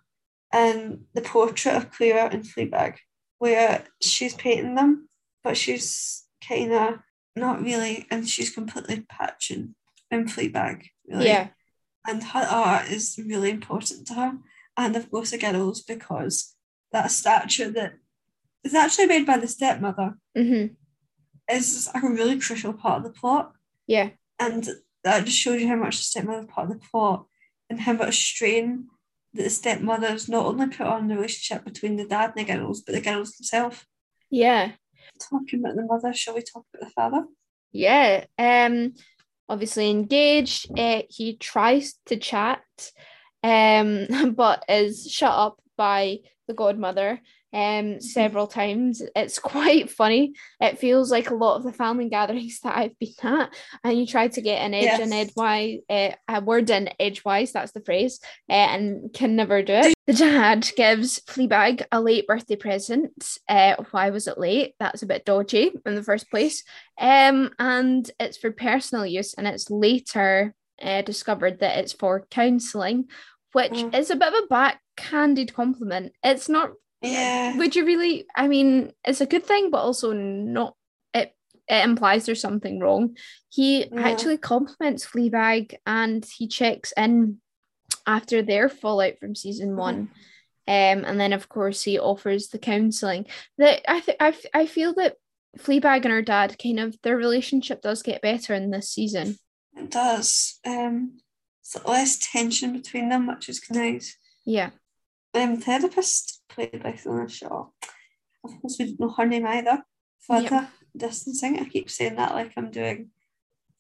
[0.55, 2.97] in the portrait of Clara and Fleabag,
[3.39, 5.09] where she's painting them,
[5.43, 6.99] but she's kind of
[7.35, 9.75] not really, and she's completely patching
[10.11, 11.25] in Fleabag, really.
[11.25, 11.49] Yeah.
[12.07, 14.39] And her art is really important to her.
[14.77, 16.55] And of course, the girls, because
[16.93, 17.95] that statue that
[18.63, 20.75] is actually made by the stepmother mm-hmm.
[21.51, 23.53] is a really crucial part of the plot.
[23.87, 24.11] Yeah.
[24.39, 24.69] And
[25.03, 27.25] that just shows you how much the stepmother is part of the plot
[27.69, 28.89] and how much strain
[29.35, 32.81] that the stepmothers not only put on the relationship between the dad and the girls,
[32.81, 33.85] but the girls themselves.
[34.31, 34.73] Yeah.
[35.31, 37.25] Talking about the mother, shall we talk about the father?
[37.73, 38.25] Yeah.
[38.39, 38.95] Um
[39.49, 40.77] obviously engaged.
[40.79, 42.63] Uh, he tries to chat,
[43.43, 47.21] um, but is shut up by the godmother
[47.53, 48.01] um mm-hmm.
[48.01, 49.03] several times.
[49.15, 50.35] It's quite funny.
[50.61, 54.07] It feels like a lot of the family gatherings that I've been at, and you
[54.07, 55.01] try to get an edge yes.
[55.01, 57.53] and edgewise, uh, a word in edgewise.
[57.53, 59.95] That's the phrase, uh, and can never do it.
[60.07, 63.39] The dad gives Fleabag a late birthday present.
[63.49, 64.75] Uh, why was it late?
[64.79, 66.63] That's a bit dodgy in the first place.
[66.99, 73.07] Um, and it's for personal use, and it's later uh, discovered that it's for counselling,
[73.53, 73.95] which mm.
[73.95, 76.13] is a bit of a backhanded compliment.
[76.23, 76.71] It's not
[77.03, 77.57] yeah.
[77.57, 78.27] Would you really?
[78.35, 80.75] I mean, it's a good thing, but also not.
[81.15, 81.35] It
[81.69, 83.17] it implies there's something wrong.
[83.49, 84.01] He yeah.
[84.01, 87.39] actually compliments Fleabag and he checks in
[88.07, 89.79] after their fallout from season mm-hmm.
[89.79, 90.11] one.
[90.69, 93.27] Um, and then of course he offers the counselling.
[93.59, 95.17] That I think I, f- I feel that
[95.59, 99.37] Fleabag and her dad kind of their relationship does get better in this season.
[99.77, 100.59] It does.
[100.67, 101.19] Um,
[101.63, 104.17] so less tension between them, which is nice.
[104.45, 104.71] Yeah.
[105.37, 107.67] Um, therapist played by Fiona Shaw.
[108.43, 109.83] Of course, we don't know her name either.
[110.27, 110.71] Further Yep.
[110.97, 111.59] distancing.
[111.61, 113.11] I keep saying that like I'm doing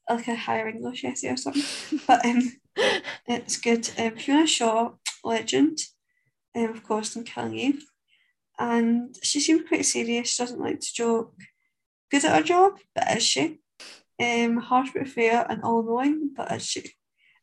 [0.08, 2.00] like a higher English essay or something.
[2.06, 2.52] But um,
[3.26, 3.88] it's good.
[3.98, 4.92] Um, Fiona Shaw,
[5.24, 5.78] legend,
[6.54, 7.84] um, of course, in Killing Eve.
[8.58, 10.28] And she seems quite serious.
[10.30, 11.34] She doesn't like to joke.
[12.10, 13.60] Good at her job, but is she?
[14.20, 16.92] Um, harsh but fair and all knowing, but is she?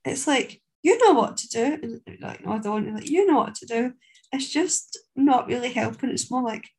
[0.05, 1.79] It's like you know what to do.
[1.81, 2.93] And like, no, I don't.
[2.93, 3.93] Like, you know what to do.
[4.31, 6.09] It's just not really helping.
[6.09, 6.69] It's more like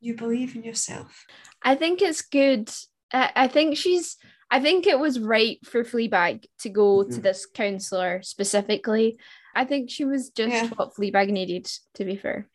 [0.00, 1.26] you believe in yourself.
[1.62, 2.70] I think it's good.
[3.12, 4.16] I, I think she's.
[4.52, 7.22] I think it was right for Fleabag to go to Mhm.
[7.22, 9.18] this counselor specifically.
[9.54, 10.68] I think she was just Yeah.
[10.68, 12.48] what Fleabag needed, to be fair.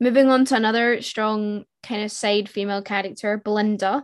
[0.00, 4.02] Moving on to another strong kind of side female character, Belinda,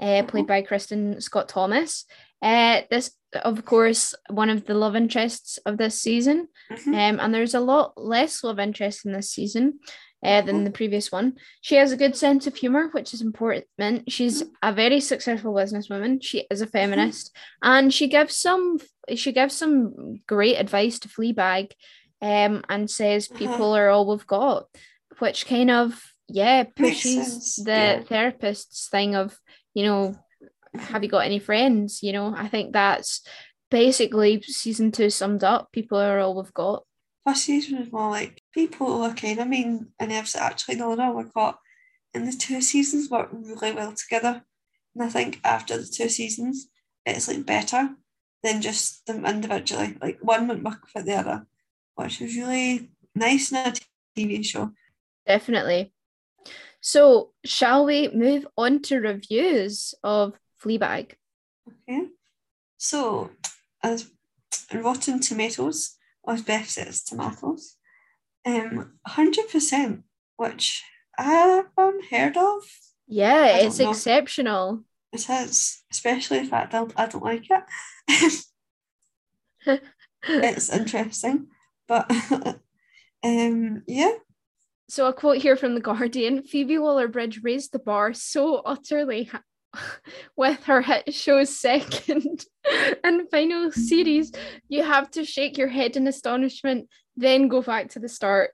[0.00, 0.48] uh, played Mhm.
[0.48, 2.04] by Kristin Scott Thomas.
[2.40, 6.48] Uh, this, of course, one of the love interests of this season.
[6.70, 6.86] Mhm.
[6.88, 9.78] Um, and there's a lot less love interest in this season
[10.24, 10.64] uh, than Mhm.
[10.64, 11.34] the previous one.
[11.62, 13.66] She has a good sense of humor, which is important.
[14.08, 16.22] She's a very successful businesswoman.
[16.22, 18.78] She is a feminist, and she gives some
[19.16, 21.72] she gives some great advice to Fleabag,
[22.20, 23.38] um, and says Uh-huh.
[23.38, 24.68] people are all we've got,
[25.18, 28.02] which kind of yeah pushes the yeah.
[28.04, 29.36] therapist's thing of
[29.74, 30.14] you know
[30.74, 32.02] have you got any friends?
[32.02, 33.22] You know, I think that's
[33.70, 35.72] basically season two summed up.
[35.72, 36.84] People are all we've got.
[37.26, 41.32] First season was more like people are I mean and if actually no no we've
[41.32, 41.58] got
[42.12, 44.42] and the two seasons work really well together.
[44.94, 46.68] And I think after the two seasons
[47.06, 47.90] it's like better
[48.42, 49.96] than just them individually.
[50.00, 51.46] Like one wouldn't work without the other,
[51.94, 53.72] which was really nice in a
[54.16, 54.72] TV show.
[55.26, 55.92] Definitely.
[56.80, 61.12] So, shall we move on to reviews of Fleabag?
[61.68, 62.06] Okay.
[62.76, 63.30] So
[63.82, 64.10] as
[64.72, 67.76] Rotten Tomatoes, or as Beth says, tomatoes,
[68.44, 70.02] um, hundred percent,
[70.36, 70.82] which
[71.18, 72.62] I haven't heard of.
[73.06, 73.90] Yeah, it's know.
[73.90, 74.84] exceptional.
[75.12, 78.42] It is, especially the fact that I don't like it.
[80.24, 81.48] it's interesting,
[81.86, 82.10] but
[83.22, 84.12] um, yeah,
[84.88, 89.30] So, a quote here from The Guardian Phoebe Waller-Bridge raised the bar so utterly
[90.36, 92.44] with her hit show's second
[93.04, 94.32] and final series.
[94.68, 98.50] You have to shake your head in astonishment, then go back to the start.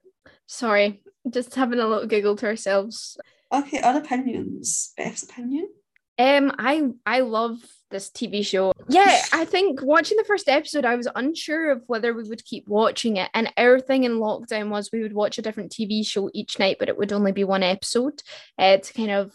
[0.47, 3.19] Sorry, just having a little giggle to ourselves.
[3.53, 3.81] okay.
[3.81, 4.93] Other opinions.
[4.97, 5.69] Beth's opinion.
[6.19, 7.59] Um, I I love
[7.91, 8.73] this TV show.
[8.89, 12.69] Yeah, I think watching the first episode, I was unsure of whether we would keep
[12.69, 13.31] watching it.
[13.35, 16.77] And our thing in lockdown was we would watch a different TV show each night,
[16.79, 18.21] but it would only be one episode
[18.59, 19.33] uh, to kind of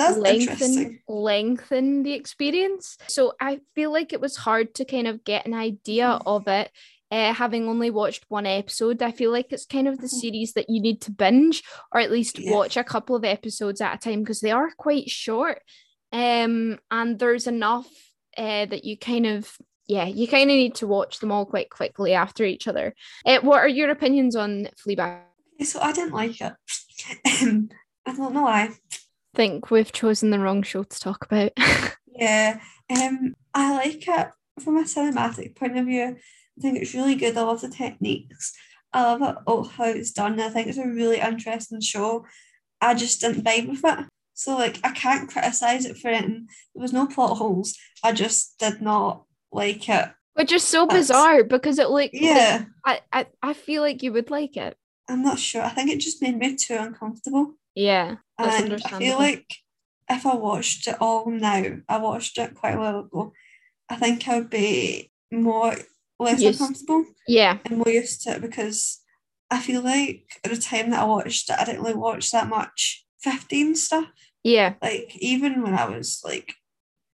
[0.00, 2.96] That's lengthen lengthen the experience.
[3.08, 6.22] So I feel like it was hard to kind of get an idea Mm.
[6.26, 6.70] of it.
[7.12, 10.20] Uh, having only watched one episode, I feel like it's kind of the Mhm.
[10.20, 12.52] series that you need to binge or at least Yeah.
[12.52, 15.60] watch a couple of episodes at a time because they are quite short.
[16.12, 17.88] Um, and there's enough
[18.38, 19.56] uh, that you kind of
[19.88, 22.94] yeah, you kind of need to watch them all quite quickly after each other.
[23.26, 25.18] Uh, what are your opinions on Fleabag?
[25.64, 26.52] So I didn't like it.
[27.42, 27.70] Um,
[28.06, 28.70] I don't know why.
[29.34, 31.52] Think we've chosen the wrong show to talk about.
[32.12, 32.60] Yeah,
[32.90, 34.28] um, I like it
[34.62, 36.16] from a cinematic point of view.
[36.58, 37.34] I think it's really good.
[37.34, 38.52] I love the techniques.
[38.92, 40.38] I love it all how it's done.
[40.38, 42.26] I think it's a really interesting show.
[42.82, 44.06] I just didn't vibe with it.
[44.34, 46.22] So like I can't criticize it for it.
[46.24, 47.74] And there was no plot holes.
[48.04, 50.10] I just did not like it.
[50.34, 54.12] Which is so That's- bizarre because it like Yeah, I, I I feel like you
[54.12, 54.76] would like it.
[55.08, 55.62] I'm not sure.
[55.62, 57.54] I think it just made me too uncomfortable.
[57.74, 59.46] Yeah, and I feel like
[60.08, 63.32] if I watched it all now, I watched it quite a while ago,
[63.88, 65.76] I think I would be more
[66.18, 69.00] less Used- uncomfortable yeah, and more used to it because
[69.50, 72.48] I feel like at the time that I watched it, I didn't really watch that
[72.48, 74.06] much 15 stuff.
[74.44, 76.54] yeah, Like even when I was like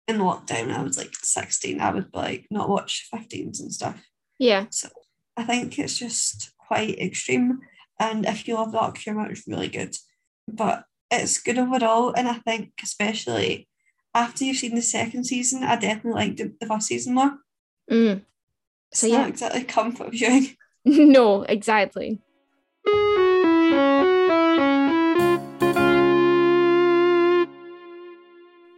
[0.08, 4.02] in lockdown, I was like 16, I would like not watch 15s and stuff.
[4.40, 4.66] yeah.
[4.70, 4.90] So
[5.38, 7.62] I think it's just quite extreme.
[8.00, 9.96] And if you love dark humour, it's really good.
[10.48, 12.14] But it's good overall.
[12.14, 13.68] And I think, especially
[14.14, 17.38] after you've seen the second season, I definitely liked the, the first season more.
[17.90, 18.22] Mm.
[18.92, 19.28] It's So, not yeah.
[19.28, 20.56] exactly comfort viewing.
[20.86, 22.22] no, exactly.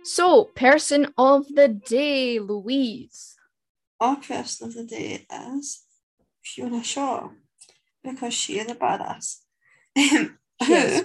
[0.06, 3.36] So, person of the day, Louise.
[4.00, 5.84] Our person of the day is
[6.44, 7.30] Fiona Shaw
[8.04, 9.38] because she is a badass.
[10.66, 11.04] Yes.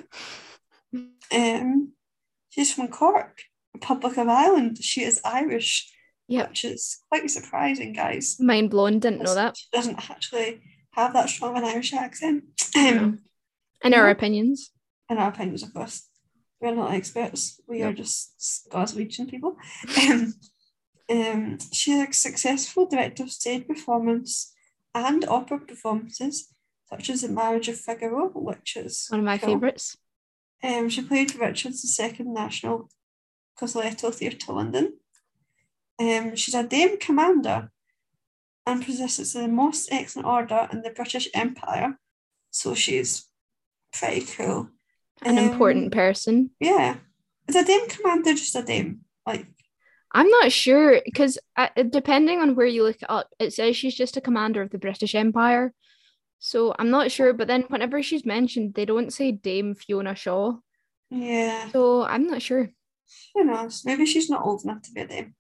[1.34, 1.92] Um,
[2.50, 3.40] she's from Cork,
[3.74, 4.78] Republic of Ireland.
[4.82, 5.92] She is Irish.
[6.30, 6.50] Yep.
[6.50, 8.36] which is quite surprising, guys.
[8.38, 9.56] Mind blown, didn't know that.
[9.56, 10.60] She doesn't actually
[10.92, 12.44] have that strong an Irish accent.
[12.76, 13.20] Um,
[13.82, 14.70] In our opinions.
[15.08, 16.06] in our opinions, of course.
[16.60, 17.58] We're not experts.
[17.66, 17.88] We No.
[17.88, 19.56] are just Glaswegian people.
[20.02, 20.34] Um,
[21.08, 24.52] um, she's a successful director of stage performance
[24.94, 26.52] and opera performances,
[26.90, 29.54] such as The Marriage of Figaro, which is One of my cool.
[29.54, 29.96] favourites.
[30.62, 32.88] Um, she played Richard's II National
[33.58, 34.94] Cottesloe Theatre London.
[36.00, 37.70] Um, she's a Dame Commander
[38.66, 41.98] and possesses the most excellent order in the British Empire.
[42.50, 43.26] So she's
[43.92, 44.68] pretty cool.
[45.22, 46.50] An Um, important person.
[46.60, 46.96] Yeah.
[47.48, 49.00] Is a Dame Commander just a Dame?
[49.26, 49.46] Like,
[50.12, 54.16] I'm not sure because uh, depending on where you look up, it says she's just
[54.16, 55.72] a commander of the British Empire.
[56.38, 57.32] So I'm not sure.
[57.32, 60.54] But then whenever she's mentioned, they don't say Dame Fiona Shaw.
[61.10, 62.70] yeah, So I'm not sure.
[63.34, 63.84] who knows?
[63.84, 65.34] Maybe she's not old enough to be a Dame.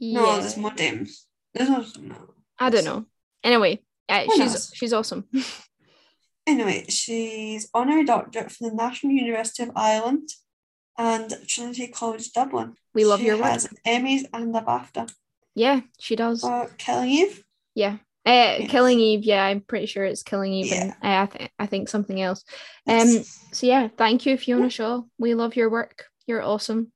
[0.00, 1.26] No, there's more Dames.
[1.54, 2.16] There's no, no.
[2.58, 3.04] I don't know.
[3.44, 4.70] Anyway, uh, Who she's knows?
[4.74, 5.26] she's awesome.
[6.44, 10.28] Anyway, she's honorary doctorate from the National University of Ireland
[10.98, 12.74] and Trinity College Dublin.
[12.94, 13.44] We love she your work.
[13.46, 15.08] She has an Emmys and a BAFTA
[15.54, 16.44] Yeah, she does.
[16.78, 17.44] Killing Eve.
[17.76, 17.98] Yeah.
[18.24, 19.24] Uh, Killing Eve.
[19.24, 20.72] Yeah, I'm pretty sure it's Killing Eve.
[20.72, 22.44] And uh, I, th- I think something else.
[22.86, 23.08] Um.
[23.08, 23.44] Yes.
[23.52, 25.02] So yeah, thank you, Fiona Shaw.
[25.18, 26.04] We love your work.
[26.26, 26.92] You're awesome.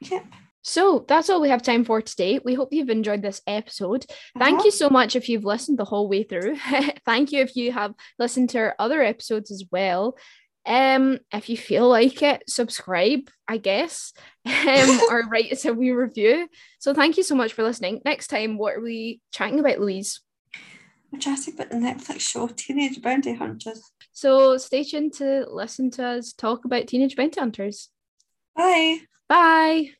[0.00, 0.24] Yep.
[0.64, 2.38] So that's all we have time for today.
[2.44, 4.06] We hope you've enjoyed this episode.
[4.38, 4.64] Thank Uh-huh.
[4.66, 6.56] you so much if you've listened the whole way through.
[7.04, 10.16] Thank you if you have listened to our other episodes as well.
[10.64, 14.12] Um, if you feel like it, subscribe, I guess,
[14.46, 16.48] um, or write us a wee review.
[16.78, 18.00] So thank you so much for listening.
[18.04, 20.20] Next time, what are we chatting about, Louise?
[21.20, 23.92] Chatting about the Netflix show Teenage Bounty Hunters.
[24.12, 27.90] So stay tuned to listen to us talk about Teenage Bounty Hunters.
[28.56, 29.00] Bye.
[29.28, 29.90] Bye.